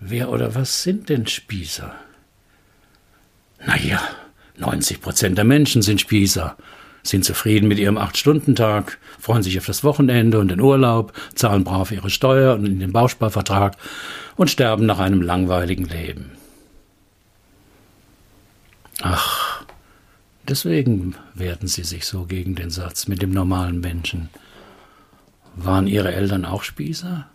Wer 0.00 0.30
oder 0.30 0.54
was 0.54 0.82
sind 0.82 1.08
denn 1.08 1.26
Spießer? 1.26 1.94
Na 3.64 3.76
ja, 3.78 4.00
90 4.58 5.00
Prozent 5.00 5.38
der 5.38 5.44
Menschen 5.44 5.82
sind 5.82 6.00
Spießer, 6.00 6.56
sind 7.02 7.24
zufrieden 7.24 7.68
mit 7.68 7.78
ihrem 7.78 7.98
Acht-Stunden-Tag, 7.98 8.98
freuen 9.18 9.42
sich 9.42 9.58
auf 9.58 9.66
das 9.66 9.84
Wochenende 9.84 10.38
und 10.38 10.48
den 10.48 10.60
Urlaub, 10.60 11.12
zahlen 11.34 11.64
brav 11.64 11.92
ihre 11.92 12.10
Steuer 12.10 12.54
und 12.54 12.66
in 12.66 12.80
den 12.80 12.92
Bausparvertrag 12.92 13.76
und 14.36 14.50
sterben 14.50 14.86
nach 14.86 14.98
einem 14.98 15.22
langweiligen 15.22 15.86
Leben. 15.86 16.32
Ach, 19.02 19.45
deswegen 20.48 21.14
wehrten 21.34 21.68
sie 21.68 21.84
sich 21.84 22.06
so 22.06 22.24
gegen 22.24 22.54
den 22.54 22.70
Satz 22.70 23.08
mit 23.08 23.22
dem 23.22 23.30
normalen 23.32 23.80
Menschen. 23.80 24.28
Waren 25.56 25.86
ihre 25.86 26.14
Eltern 26.14 26.44
auch 26.44 26.62
Spießer? 26.62 27.26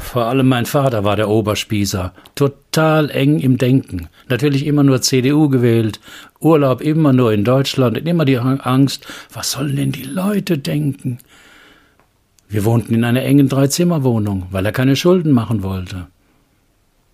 Vor 0.00 0.26
allem 0.26 0.46
mein 0.48 0.66
Vater 0.66 1.02
war 1.02 1.16
der 1.16 1.28
Oberspießer, 1.28 2.12
total 2.36 3.10
eng 3.10 3.40
im 3.40 3.58
Denken, 3.58 4.08
natürlich 4.28 4.64
immer 4.64 4.84
nur 4.84 5.02
CDU 5.02 5.48
gewählt, 5.48 5.98
Urlaub 6.38 6.80
immer 6.80 7.12
nur 7.12 7.32
in 7.32 7.42
Deutschland 7.42 7.98
und 7.98 8.06
immer 8.06 8.24
die 8.24 8.38
Angst, 8.38 9.06
was 9.32 9.50
sollen 9.50 9.74
denn 9.74 9.90
die 9.90 10.04
Leute 10.04 10.58
denken? 10.58 11.18
Wir 12.48 12.64
wohnten 12.64 12.94
in 12.94 13.02
einer 13.02 13.22
engen 13.22 13.48
Dreizimmerwohnung, 13.48 14.46
weil 14.52 14.64
er 14.64 14.72
keine 14.72 14.94
Schulden 14.94 15.32
machen 15.32 15.64
wollte. 15.64 16.06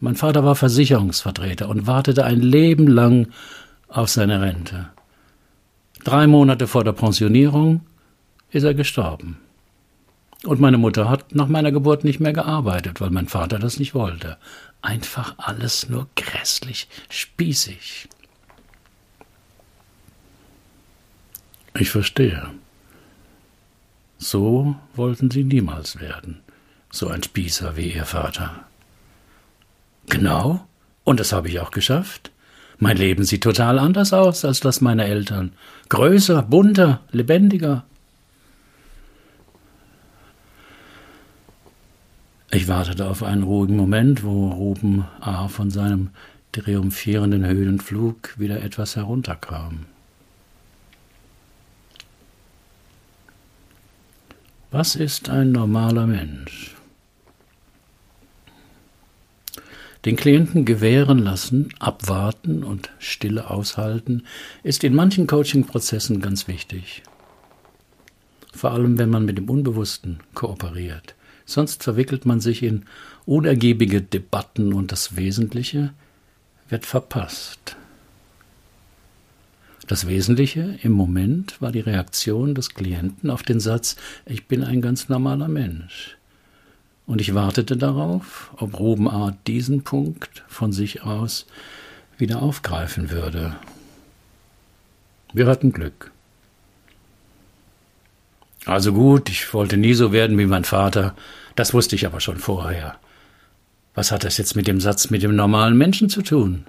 Mein 0.00 0.16
Vater 0.16 0.44
war 0.44 0.54
Versicherungsvertreter 0.54 1.68
und 1.68 1.86
wartete 1.86 2.24
ein 2.24 2.40
Leben 2.40 2.86
lang 2.86 3.28
auf 3.96 4.08
seine 4.10 4.40
Rente. 4.40 4.90
Drei 6.04 6.26
Monate 6.26 6.66
vor 6.66 6.84
der 6.84 6.92
Pensionierung 6.92 7.82
ist 8.50 8.64
er 8.64 8.74
gestorben. 8.74 9.38
Und 10.44 10.60
meine 10.60 10.78
Mutter 10.78 11.08
hat 11.08 11.34
nach 11.34 11.46
meiner 11.46 11.70
Geburt 11.70 12.02
nicht 12.02 12.18
mehr 12.18 12.32
gearbeitet, 12.32 13.00
weil 13.00 13.10
mein 13.10 13.28
Vater 13.28 13.58
das 13.58 13.78
nicht 13.78 13.94
wollte. 13.94 14.36
Einfach 14.80 15.34
alles 15.38 15.88
nur 15.88 16.08
grässlich, 16.16 16.88
spießig. 17.08 18.08
Ich 21.78 21.90
verstehe. 21.90 22.50
So 24.18 24.76
wollten 24.94 25.30
Sie 25.30 25.44
niemals 25.44 26.00
werden, 26.00 26.40
so 26.90 27.08
ein 27.08 27.22
Spießer 27.22 27.76
wie 27.76 27.92
Ihr 27.92 28.04
Vater. 28.04 28.66
Genau, 30.06 30.66
und 31.04 31.20
das 31.20 31.32
habe 31.32 31.48
ich 31.48 31.60
auch 31.60 31.70
geschafft. 31.70 32.32
Mein 32.82 32.96
Leben 32.96 33.22
sieht 33.22 33.44
total 33.44 33.78
anders 33.78 34.12
aus 34.12 34.44
als 34.44 34.58
das 34.58 34.80
meiner 34.80 35.04
Eltern. 35.04 35.52
Größer, 35.88 36.42
bunter, 36.42 37.00
lebendiger. 37.12 37.84
Ich 42.50 42.66
wartete 42.66 43.06
auf 43.06 43.22
einen 43.22 43.44
ruhigen 43.44 43.76
Moment, 43.76 44.24
wo 44.24 44.48
Ruben 44.48 45.04
A. 45.20 45.46
von 45.46 45.70
seinem 45.70 46.10
triumphierenden 46.50 47.46
Höhenflug 47.46 48.36
wieder 48.36 48.60
etwas 48.64 48.96
herunterkam. 48.96 49.86
Was 54.72 54.96
ist 54.96 55.30
ein 55.30 55.52
normaler 55.52 56.08
Mensch? 56.08 56.71
Den 60.04 60.16
Klienten 60.16 60.64
gewähren 60.64 61.18
lassen, 61.18 61.68
abwarten 61.78 62.64
und 62.64 62.90
Stille 62.98 63.50
aushalten, 63.50 64.24
ist 64.64 64.82
in 64.82 64.94
manchen 64.94 65.28
Coaching-Prozessen 65.28 66.20
ganz 66.20 66.48
wichtig. 66.48 67.02
Vor 68.52 68.72
allem, 68.72 68.98
wenn 68.98 69.10
man 69.10 69.24
mit 69.24 69.38
dem 69.38 69.48
Unbewussten 69.48 70.20
kooperiert. 70.34 71.14
Sonst 71.44 71.82
verwickelt 71.84 72.26
man 72.26 72.40
sich 72.40 72.62
in 72.62 72.84
unergiebige 73.26 74.02
Debatten 74.02 74.72
und 74.72 74.90
das 74.90 75.16
Wesentliche 75.16 75.92
wird 76.68 76.84
verpasst. 76.86 77.76
Das 79.86 80.06
Wesentliche 80.06 80.78
im 80.82 80.92
Moment 80.92 81.60
war 81.60 81.72
die 81.72 81.80
Reaktion 81.80 82.54
des 82.54 82.74
Klienten 82.74 83.30
auf 83.30 83.42
den 83.42 83.60
Satz 83.60 83.96
Ich 84.26 84.46
bin 84.46 84.64
ein 84.64 84.80
ganz 84.80 85.08
normaler 85.08 85.48
Mensch. 85.48 86.16
Und 87.06 87.20
ich 87.20 87.34
wartete 87.34 87.76
darauf, 87.76 88.52
ob 88.56 88.78
Ruben 88.78 89.08
A. 89.08 89.36
diesen 89.46 89.82
Punkt 89.82 90.44
von 90.48 90.72
sich 90.72 91.02
aus 91.02 91.46
wieder 92.16 92.42
aufgreifen 92.42 93.10
würde. 93.10 93.56
Wir 95.32 95.46
hatten 95.46 95.72
Glück. 95.72 96.12
Also 98.64 98.92
gut, 98.92 99.28
ich 99.28 99.52
wollte 99.52 99.76
nie 99.76 99.94
so 99.94 100.12
werden 100.12 100.38
wie 100.38 100.46
mein 100.46 100.64
Vater, 100.64 101.16
das 101.56 101.74
wusste 101.74 101.96
ich 101.96 102.06
aber 102.06 102.20
schon 102.20 102.38
vorher. 102.38 102.96
Was 103.94 104.12
hat 104.12 104.24
das 104.24 104.38
jetzt 104.38 104.54
mit 104.54 104.66
dem 104.66 104.80
Satz 104.80 105.10
mit 105.10 105.22
dem 105.22 105.34
normalen 105.34 105.76
Menschen 105.76 106.08
zu 106.08 106.22
tun? 106.22 106.66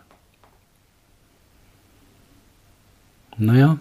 Naja, 3.37 3.77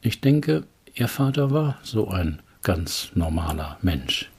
ich 0.00 0.20
denke, 0.20 0.64
Ihr 0.94 1.08
Vater 1.08 1.50
war 1.50 1.78
so 1.82 2.08
ein 2.08 2.40
ganz 2.62 3.10
normaler 3.14 3.78
Mensch. 3.80 4.30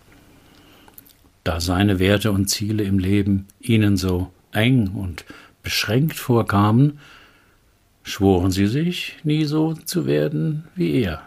Da 1.43 1.60
seine 1.60 1.99
Werte 1.99 2.32
und 2.32 2.47
Ziele 2.47 2.84
im 2.84 2.99
Leben 2.99 3.47
Ihnen 3.60 3.97
so 3.97 4.32
eng 4.51 4.89
und 4.89 5.25
beschränkt 5.62 6.15
vorkamen, 6.15 6.99
schworen 8.03 8.51
Sie 8.51 8.67
sich, 8.67 9.17
nie 9.23 9.45
so 9.45 9.73
zu 9.73 10.06
werden 10.06 10.65
wie 10.75 11.01
er. 11.01 11.21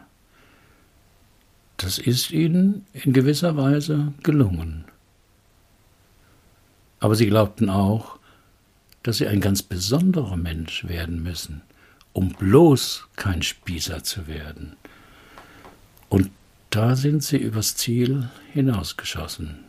Das 1.76 1.98
ist 1.98 2.30
ihnen 2.30 2.86
in 2.94 3.12
gewisser 3.12 3.56
Weise 3.56 4.14
gelungen. 4.22 4.84
Aber 7.00 7.14
sie 7.14 7.26
glaubten 7.26 7.68
auch, 7.68 8.18
dass 9.02 9.18
sie 9.18 9.28
ein 9.28 9.40
ganz 9.40 9.62
besonderer 9.62 10.36
Mensch 10.36 10.88
werden 10.88 11.22
müssen, 11.22 11.60
um 12.14 12.30
bloß 12.30 13.08
kein 13.16 13.42
Spießer 13.42 14.02
zu 14.02 14.26
werden. 14.26 14.76
Und 16.08 16.30
da 16.70 16.96
sind 16.96 17.22
sie 17.22 17.36
übers 17.36 17.76
Ziel 17.76 18.30
hinausgeschossen. 18.52 19.65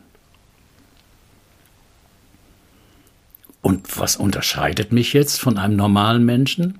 Und 3.62 3.98
was 3.98 4.16
unterscheidet 4.16 4.92
mich 4.92 5.12
jetzt 5.12 5.40
von 5.40 5.58
einem 5.58 5.76
normalen 5.76 6.24
Menschen? 6.24 6.78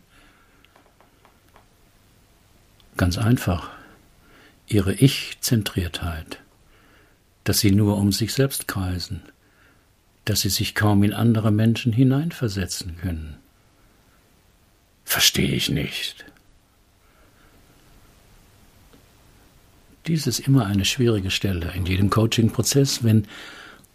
Ganz 2.97 3.19
einfach 3.19 3.71
ihre 4.67 4.93
Ich-Zentriertheit, 4.95 6.41
dass 7.45 7.61
sie 7.61 7.71
nur 7.71 7.97
um 7.97 8.13
sich 8.13 8.33
selbst 8.33 8.69
kreisen, 8.69 9.23
dass 10.25 10.43
sie 10.43 10.51
sich 10.51 10.75
kaum 10.75 11.03
in 11.03 11.15
andere 11.15 11.51
Menschen 11.51 11.93
hineinversetzen 11.93 12.97
können. 12.99 13.37
Verstehe 15.05 15.53
ich 15.53 15.71
nicht. 15.71 16.27
Dies 20.07 20.27
ist 20.27 20.41
immer 20.41 20.67
eine 20.67 20.85
schwierige 20.85 21.31
Stelle 21.31 21.73
in 21.75 21.87
jedem 21.87 22.11
Coaching-Prozess, 22.11 23.05
wenn 23.05 23.27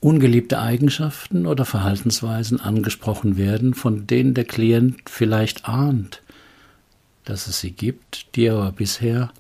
ungeliebte 0.04 0.60
Eigenschaften 0.60 1.48
oder 1.48 1.64
Verhaltensweisen 1.64 2.60
angesprochen 2.60 3.38
werden, 3.38 3.74
von 3.74 4.06
denen 4.06 4.34
der 4.34 4.44
Klient 4.44 5.10
vielleicht 5.10 5.66
ahnt, 5.66 6.22
dass 7.24 7.48
es 7.48 7.62
sie 7.62 7.72
gibt, 7.72 8.36
die 8.36 8.46
er 8.46 8.56
aber 8.56 8.74
bisher 8.74 9.32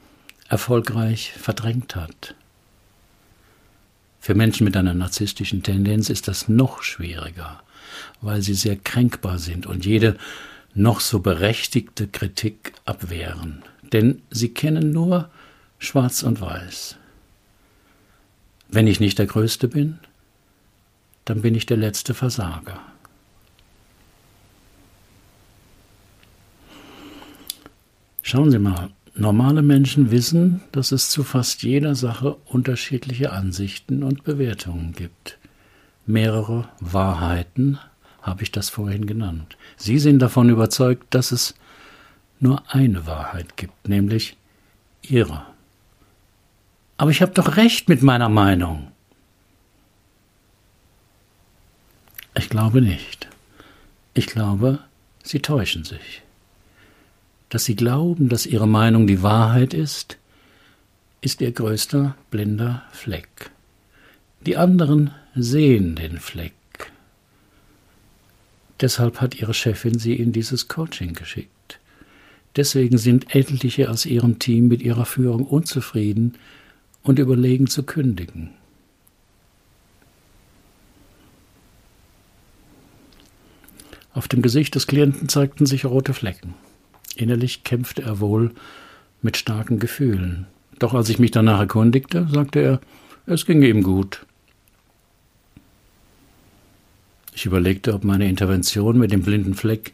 erfolgreich 0.47 1.33
verdrängt 1.37 1.97
hat. 1.97 2.35
Für 4.21 4.35
Menschen 4.35 4.63
mit 4.63 4.77
einer 4.77 4.93
narzisstischen 4.93 5.63
Tendenz 5.63 6.09
ist 6.09 6.29
das 6.29 6.47
noch 6.47 6.81
schwieriger, 6.81 7.61
weil 8.21 8.41
sie 8.41 8.53
sehr 8.53 8.77
kränkbar 8.77 9.39
sind 9.39 9.65
und 9.65 9.85
jede 9.85 10.15
noch 10.73 11.01
so 11.01 11.19
berechtigte 11.19 12.07
Kritik 12.07 12.71
abwehren. 12.85 13.63
Denn 13.91 14.21
sie 14.29 14.49
kennen 14.49 14.91
nur 14.91 15.29
Schwarz 15.77 16.23
und 16.23 16.39
Weiß. 16.39 16.95
Wenn 18.69 18.87
ich 18.87 19.01
nicht 19.01 19.19
der 19.19 19.27
Größte 19.27 19.67
bin, 19.67 19.99
dann 21.25 21.41
bin 21.41 21.55
ich 21.55 21.65
der 21.65 21.77
letzte 21.77 22.13
Versager. 22.13 22.79
Schauen 28.21 28.51
Sie 28.51 28.59
mal, 28.59 28.89
normale 29.15 29.61
Menschen 29.61 30.09
wissen, 30.09 30.61
dass 30.71 30.91
es 30.91 31.09
zu 31.09 31.23
fast 31.23 31.61
jeder 31.61 31.93
Sache 31.93 32.35
unterschiedliche 32.45 33.31
Ansichten 33.31 34.01
und 34.01 34.23
Bewertungen 34.23 34.93
gibt. 34.93 35.37
Mehrere 36.05 36.67
Wahrheiten 36.79 37.79
habe 38.21 38.43
ich 38.43 38.51
das 38.51 38.69
vorhin 38.69 39.05
genannt. 39.05 39.57
Sie 39.77 39.99
sind 39.99 40.19
davon 40.19 40.49
überzeugt, 40.49 41.13
dass 41.13 41.31
es 41.31 41.53
nur 42.39 42.63
eine 42.73 43.05
Wahrheit 43.05 43.57
gibt, 43.57 43.87
nämlich 43.87 44.37
Ihre. 45.01 45.43
Aber 46.97 47.11
ich 47.11 47.21
habe 47.21 47.33
doch 47.33 47.57
recht 47.57 47.89
mit 47.89 48.01
meiner 48.01 48.29
Meinung. 48.29 48.92
Ich 52.35 52.49
glaube 52.49 52.81
nicht. 52.81 53.27
Ich 54.13 54.27
glaube, 54.27 54.79
Sie 55.23 55.39
täuschen 55.39 55.85
sich 55.85 56.23
dass 57.53 57.65
sie 57.65 57.75
glauben, 57.75 58.29
dass 58.29 58.47
ihre 58.47 58.67
Meinung 58.67 59.05
die 59.05 59.21
Wahrheit 59.21 59.75
ist, 59.75 60.17
ist 61.21 61.39
ihr 61.39 61.51
größter 61.51 62.15
blinder 62.31 62.81
Fleck. 62.91 63.51
Die 64.47 64.57
anderen 64.57 65.11
sehen 65.35 65.95
den 65.95 66.17
Fleck. 66.17 66.53
Deshalb 68.81 69.21
hat 69.21 69.35
ihre 69.35 69.53
Chefin 69.53 69.99
sie 69.99 70.15
in 70.15 70.31
dieses 70.31 70.67
Coaching 70.67 71.13
geschickt. 71.13 71.79
Deswegen 72.55 72.97
sind 72.97 73.35
etliche 73.35 73.91
aus 73.91 74.07
ihrem 74.07 74.39
Team 74.39 74.67
mit 74.67 74.81
ihrer 74.81 75.05
Führung 75.05 75.45
unzufrieden 75.45 76.33
und 77.03 77.19
überlegen 77.19 77.67
zu 77.67 77.83
kündigen. 77.83 78.49
Auf 84.13 84.27
dem 84.27 84.41
Gesicht 84.41 84.75
des 84.75 84.87
Klienten 84.87 85.27
zeigten 85.27 85.65
sich 85.65 85.85
rote 85.85 86.13
Flecken. 86.13 86.53
Innerlich 87.15 87.63
kämpfte 87.63 88.03
er 88.03 88.19
wohl 88.19 88.51
mit 89.21 89.37
starken 89.37 89.79
Gefühlen. 89.79 90.47
Doch 90.79 90.93
als 90.93 91.09
ich 91.09 91.19
mich 91.19 91.31
danach 91.31 91.59
erkundigte, 91.59 92.27
sagte 92.31 92.59
er, 92.59 92.81
es 93.25 93.45
ging 93.45 93.63
ihm 93.63 93.83
gut. 93.83 94.25
Ich 97.33 97.45
überlegte, 97.45 97.93
ob 97.93 98.03
meine 98.03 98.29
Intervention 98.29 98.97
mit 98.99 99.11
dem 99.11 99.23
blinden 99.23 99.55
Fleck 99.55 99.93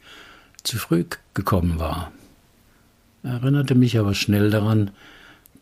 zu 0.64 0.78
früh 0.78 1.06
gekommen 1.34 1.80
war. 1.80 2.12
Er 3.24 3.34
erinnerte 3.34 3.76
mich 3.76 3.98
aber 3.98 4.14
schnell 4.14 4.50
daran, 4.50 4.92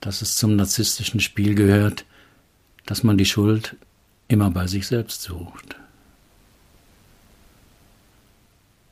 dass 0.02 0.22
es 0.22 0.36
zum 0.36 0.56
narzisstischen 0.56 1.20
Spiel 1.20 1.56
gehört, 1.56 2.06
dass 2.86 3.04
man 3.04 3.18
die 3.18 3.26
Schuld 3.26 3.76
immer 4.28 4.50
bei 4.50 4.68
sich 4.68 4.88
selbst 4.88 5.22
sucht. 5.22 5.76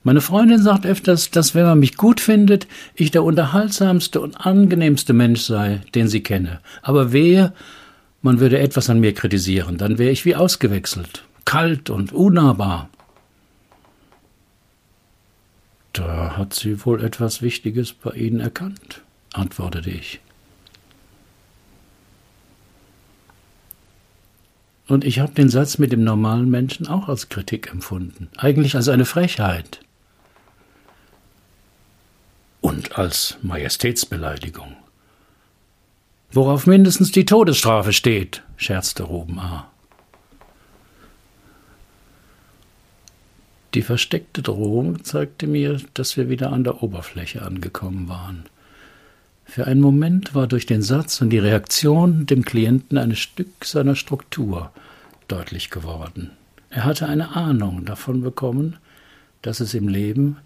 Meine 0.05 0.21
Freundin 0.21 0.61
sagt 0.61 0.85
öfters, 0.85 1.31
dass 1.31 1.55
wenn 1.55 1.65
man 1.65 1.79
mich 1.79 1.97
gut 1.97 2.21
findet, 2.21 2.67
ich 2.93 3.09
der 3.09 3.23
unterhaltsamste 3.23 4.21
und 4.21 4.45
angenehmste 4.45 5.13
Mensch 5.13 5.41
sei, 5.41 5.81
den 5.95 6.07
sie 6.07 6.21
kenne. 6.21 6.59
Aber 6.83 7.11
wehe, 7.11 7.53
man 8.21 8.39
würde 8.39 8.59
etwas 8.59 8.87
an 8.91 8.99
mir 8.99 9.15
kritisieren, 9.15 9.79
dann 9.79 9.97
wäre 9.97 10.11
ich 10.11 10.23
wie 10.23 10.35
ausgewechselt, 10.35 11.23
kalt 11.43 11.89
und 11.89 12.13
unnahbar. 12.13 12.87
Da 15.91 16.37
hat 16.37 16.53
sie 16.53 16.85
wohl 16.85 17.03
etwas 17.03 17.41
Wichtiges 17.41 17.91
bei 17.91 18.11
Ihnen 18.11 18.41
erkannt, 18.41 19.01
antwortete 19.33 19.89
ich. 19.89 20.19
Und 24.87 25.03
ich 25.03 25.17
habe 25.17 25.33
den 25.33 25.49
Satz 25.49 25.79
mit 25.79 25.91
dem 25.91 26.03
normalen 26.03 26.51
Menschen 26.51 26.87
auch 26.87 27.09
als 27.09 27.29
Kritik 27.29 27.71
empfunden, 27.71 28.29
eigentlich 28.37 28.75
als 28.75 28.87
eine 28.87 29.05
Frechheit 29.05 29.79
und 32.65 32.97
als 32.97 33.37
Majestätsbeleidigung. 33.43 34.75
Worauf 36.31 36.65
mindestens 36.65 37.11
die 37.11 37.23
Todesstrafe 37.23 37.93
steht, 37.93 38.41
scherzte 38.57 39.03
Ruben 39.03 39.37
A. 39.37 39.69
Die 43.75 43.83
versteckte 43.83 44.41
Drohung 44.41 45.03
zeigte 45.03 45.45
mir, 45.45 45.79
dass 45.93 46.17
wir 46.17 46.27
wieder 46.27 46.51
an 46.51 46.63
der 46.63 46.81
Oberfläche 46.81 47.43
angekommen 47.43 48.09
waren. 48.09 48.45
Für 49.45 49.67
einen 49.67 49.81
Moment 49.81 50.33
war 50.33 50.47
durch 50.47 50.65
den 50.65 50.81
Satz 50.81 51.21
und 51.21 51.29
die 51.29 51.37
Reaktion 51.37 52.25
dem 52.25 52.45
Klienten 52.45 52.97
ein 52.97 53.15
Stück 53.15 53.63
seiner 53.63 53.95
Struktur 53.95 54.71
deutlich 55.27 55.69
geworden. 55.69 56.31
Er 56.71 56.85
hatte 56.85 57.07
eine 57.07 57.35
Ahnung 57.35 57.85
davon 57.85 58.21
bekommen, 58.21 58.77
dass 59.43 59.59
es 59.59 59.75
im 59.75 59.87
Leben 59.87 60.37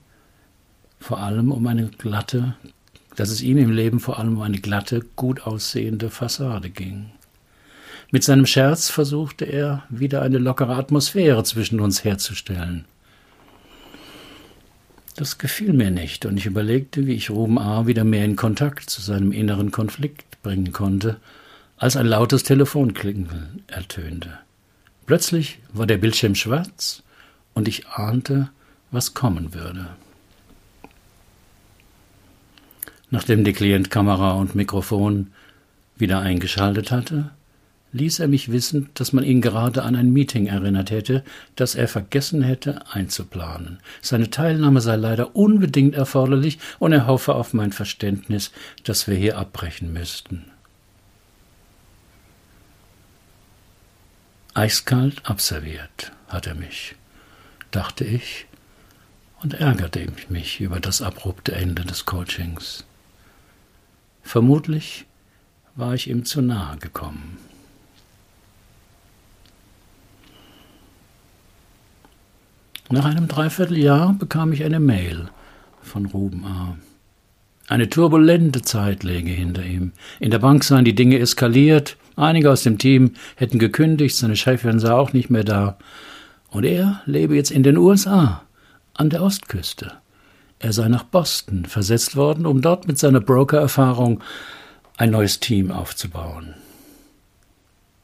vor 1.00 1.20
allem 1.20 1.52
um 1.52 1.66
eine 1.68 1.88
glatte, 1.88 2.56
dass 3.16 3.30
es 3.30 3.42
ihm 3.42 3.58
im 3.58 3.72
Leben 3.72 4.00
vor 4.00 4.20
allem 4.20 4.38
um 4.38 4.42
eine 4.42 4.60
glatte, 4.60 5.02
gut 5.16 5.42
aussehende 5.42 6.10
Fassade 6.10 6.70
ging. 6.70 7.12
Mit 8.12 8.24
seinem 8.24 8.46
Scherz 8.46 8.90
versuchte 8.90 9.46
er, 9.46 9.84
wieder 9.90 10.22
eine 10.22 10.40
lockere 10.40 10.76
Atmosphäre 10.76 11.44
zwischen 11.44 11.80
uns 11.80 12.04
herzustellen. 12.04 12.86
Das 15.16 15.38
gefiel 15.38 15.74
mir 15.74 15.92
nicht, 15.92 16.26
und 16.26 16.38
ich 16.38 16.46
überlegte, 16.46 17.06
wie 17.06 17.14
ich 17.14 17.30
Ruben 17.30 17.60
A. 17.60 17.88
wieder 17.88 18.04
mehr 18.04 18.26
in 18.26 18.36
Kontakt 18.36 18.90
zu 18.90 19.02
seinem 19.02 19.32
inneren 19.32 19.72
Konflikt 19.72 20.42
bringen 20.42 20.72
konnte, 20.72 21.18
als 21.78 21.98
ein 21.98 22.06
lautes 22.06 22.44
Telefonklingeln 22.44 23.64
ertönte. 23.68 24.40
Plötzlich 25.06 25.60
war 25.74 25.86
der 25.86 25.98
Bildschirm 25.98 26.36
schwarz, 26.36 27.04
und 27.54 27.68
ich 27.68 27.88
ahnte, 27.88 28.50
was 28.92 29.14
kommen 29.14 29.54
würde. 29.54 29.88
Nachdem 33.12 33.44
der 33.44 33.54
Klient 33.54 33.90
Kamera 33.90 34.34
und 34.34 34.56
Mikrofon 34.56 35.28
wieder 35.98 36.20
eingeschaltet 36.20 36.92
hatte, 36.92 37.32
ließ 37.92 38.20
er 38.20 38.28
mich 38.28 38.52
wissen, 38.52 38.90
dass 38.94 39.14
man 39.14 39.24
ihn 39.24 39.42
gerade 39.42 39.84
an 39.84 39.96
ein 39.96 40.14
Meeting 40.14 40.48
erinnert 40.48 40.92
hätte, 40.92 41.24
das 41.56 41.76
er 41.76 41.88
vergessen 41.88 42.44
hätte 42.44 42.82
einzuplanen. 42.92 43.80
Seine 44.02 44.30
Teilnahme 44.30 44.82
sei 44.82 44.96
leider 44.96 45.36
unbedingt 45.36 45.96
erforderlich 45.96 46.60
und 46.78 46.92
er 46.92 47.08
hoffe 47.08 47.36
auf 47.36 47.54
mein 47.54 47.72
Verständnis, 47.72 48.52
dass 48.84 49.08
wir 49.08 49.16
hier 49.16 49.38
abbrechen 49.38 49.92
müssten. 49.92 50.46
Eiskalt 54.54 55.26
abserviert 55.26 56.12
hat 56.28 56.46
er 56.46 56.56
mich, 56.56 56.96
dachte 57.72 58.04
ich, 58.04 58.46
und 59.42 59.54
ärgerte 59.54 60.06
mich 60.28 60.60
über 60.60 60.80
das 60.80 61.02
abrupte 61.02 61.54
Ende 61.54 61.86
des 61.86 62.06
Coachings. 62.06 62.84
Vermutlich 64.30 65.08
war 65.76 65.96
ich 65.96 66.08
ihm 66.08 66.24
zu 66.24 66.44
nahe 66.44 66.78
gekommen. 66.78 67.40
Nach 72.92 73.06
einem 73.06 73.28
Dreivierteljahr 73.28 74.14
bekam 74.14 74.54
ich 74.54 74.64
eine 74.64 74.80
Mail 74.80 75.32
von 75.82 76.06
Ruben 76.06 76.46
A. 76.46 76.78
Eine 77.70 77.90
turbulente 77.90 78.62
Zeit 78.62 79.02
läge 79.02 79.32
hinter 79.32 79.66
ihm. 79.66 79.94
In 80.20 80.30
der 80.30 80.38
Bank 80.38 80.64
seien 80.64 80.86
die 80.86 80.94
Dinge 80.94 81.18
eskaliert, 81.18 81.98
einige 82.16 82.52
aus 82.52 82.62
dem 82.62 82.78
Team 82.78 83.14
hätten 83.36 83.58
gekündigt, 83.58 84.16
seine 84.16 84.36
Chefin 84.36 84.78
sei 84.78 84.92
auch 84.92 85.12
nicht 85.12 85.32
mehr 85.32 85.44
da. 85.44 85.80
Und 86.52 86.66
er 86.66 87.02
lebe 87.08 87.36
jetzt 87.36 87.50
in 87.50 87.64
den 87.64 87.78
USA, 87.78 88.44
an 88.94 89.10
der 89.10 89.24
Ostküste. 89.24 89.94
Er 90.60 90.74
sei 90.74 90.90
nach 90.90 91.06
Boston 91.06 91.66
versetzt 91.66 92.18
worden, 92.18 92.46
um 92.46 92.62
dort 92.62 92.88
mit 92.88 93.00
seiner 93.00 93.22
Broker-Erfahrung 93.22 94.22
ein 94.98 95.12
neues 95.12 95.40
Team 95.40 95.72
aufzubauen. 95.72 96.54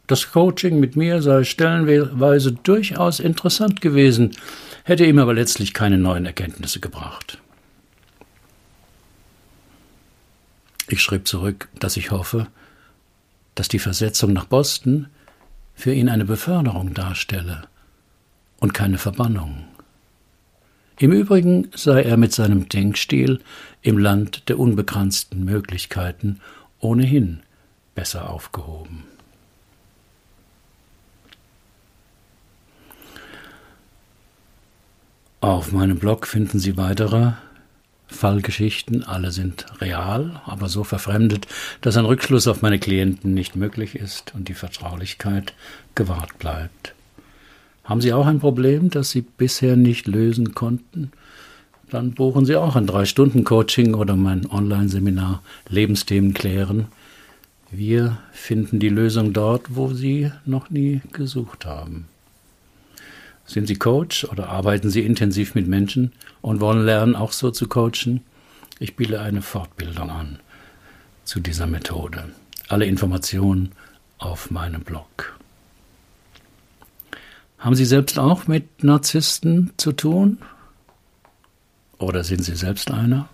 Das 0.07 0.31
Coaching 0.31 0.79
mit 0.79 0.95
mir 0.95 1.21
sei 1.21 1.43
stellenweise 1.43 2.53
durchaus 2.53 3.19
interessant 3.19 3.81
gewesen, 3.81 4.31
hätte 4.83 5.05
ihm 5.05 5.19
aber 5.19 5.33
letztlich 5.33 5.73
keine 5.73 5.97
neuen 5.97 6.25
Erkenntnisse 6.25 6.79
gebracht. 6.79 7.39
Ich 10.87 11.01
schrieb 11.01 11.27
zurück, 11.27 11.67
dass 11.79 11.97
ich 11.97 12.11
hoffe, 12.11 12.47
dass 13.55 13.67
die 13.67 13.79
Versetzung 13.79 14.31
nach 14.31 14.45
Boston 14.45 15.07
für 15.73 15.93
ihn 15.93 16.07
eine 16.07 16.25
Beförderung 16.25 16.93
darstelle 16.93 17.63
und 18.59 18.73
keine 18.73 18.99
Verbannung. 18.99 19.65
Im 20.97 21.11
Übrigen 21.11 21.69
sei 21.75 22.03
er 22.03 22.15
mit 22.15 22.31
seinem 22.31 22.69
Denkstil 22.69 23.41
im 23.81 23.97
Land 23.97 24.47
der 24.47 24.59
unbegrenzten 24.59 25.43
Möglichkeiten 25.43 26.39
ohnehin 26.79 27.41
besser 27.95 28.29
aufgehoben. 28.29 29.03
Auf 35.41 35.71
meinem 35.71 35.99
Blog 35.99 36.27
finden 36.27 36.59
Sie 36.59 36.77
weitere 36.77 37.33
Fallgeschichten, 38.07 39.03
alle 39.03 39.31
sind 39.31 39.65
real, 39.81 40.41
aber 40.45 40.69
so 40.69 40.83
verfremdet, 40.83 41.47
dass 41.81 41.97
ein 41.97 42.05
Rückschluss 42.05 42.47
auf 42.47 42.61
meine 42.61 42.79
Klienten 42.79 43.33
nicht 43.33 43.55
möglich 43.55 43.95
ist 43.95 44.33
und 44.33 44.47
die 44.47 44.53
Vertraulichkeit 44.53 45.53
gewahrt 45.93 46.39
bleibt. 46.39 46.95
Haben 47.85 48.01
Sie 48.01 48.13
auch 48.13 48.25
ein 48.25 48.39
Problem, 48.39 48.89
das 48.89 49.11
Sie 49.11 49.21
bisher 49.21 49.75
nicht 49.75 50.07
lösen 50.07 50.55
konnten? 50.55 51.11
Dann 51.91 52.13
buchen 52.13 52.45
Sie 52.45 52.55
auch 52.55 52.75
ein 52.75 52.87
Drei-Stunden-Coaching 52.87 53.93
oder 53.93 54.15
mein 54.15 54.49
Online-Seminar 54.49 55.43
Lebensthemen 55.69 56.33
klären. 56.33 56.87
Wir 57.69 58.17
finden 58.31 58.79
die 58.79 58.89
Lösung 58.89 59.33
dort, 59.33 59.75
wo 59.75 59.93
Sie 59.93 60.31
noch 60.45 60.71
nie 60.71 61.01
gesucht 61.11 61.65
haben. 61.67 62.07
Sind 63.45 63.67
Sie 63.67 63.75
Coach 63.75 64.25
oder 64.25 64.49
arbeiten 64.49 64.89
Sie 64.89 65.01
intensiv 65.01 65.53
mit 65.53 65.67
Menschen 65.67 66.11
und 66.41 66.61
wollen 66.61 66.83
lernen, 66.83 67.15
auch 67.15 67.31
so 67.31 67.51
zu 67.51 67.67
coachen? 67.67 68.21
Ich 68.79 68.95
biete 68.95 69.21
eine 69.21 69.43
Fortbildung 69.43 70.09
an 70.09 70.39
zu 71.23 71.39
dieser 71.39 71.67
Methode. 71.67 72.23
Alle 72.67 72.85
Informationen 72.85 73.73
auf 74.17 74.49
meinem 74.49 74.81
Blog. 74.81 75.37
Haben 77.65 77.73
Sie 77.73 77.85
selbst 77.85 78.19
auch 78.19 78.45
mit 78.45 78.83
Narzissten 78.83 79.73
zu 79.77 79.91
tun? 79.91 80.37
Oder 81.97 82.23
sind 82.23 82.43
Sie 82.43 82.55
selbst 82.55 82.91
einer? 82.91 83.27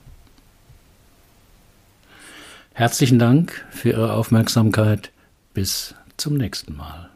Herzlichen 2.72 3.20
Dank 3.20 3.66
für 3.72 3.90
Ihre 3.90 4.14
Aufmerksamkeit. 4.14 5.12
Bis 5.54 5.96
zum 6.16 6.36
nächsten 6.36 6.78
Mal. 6.78 7.11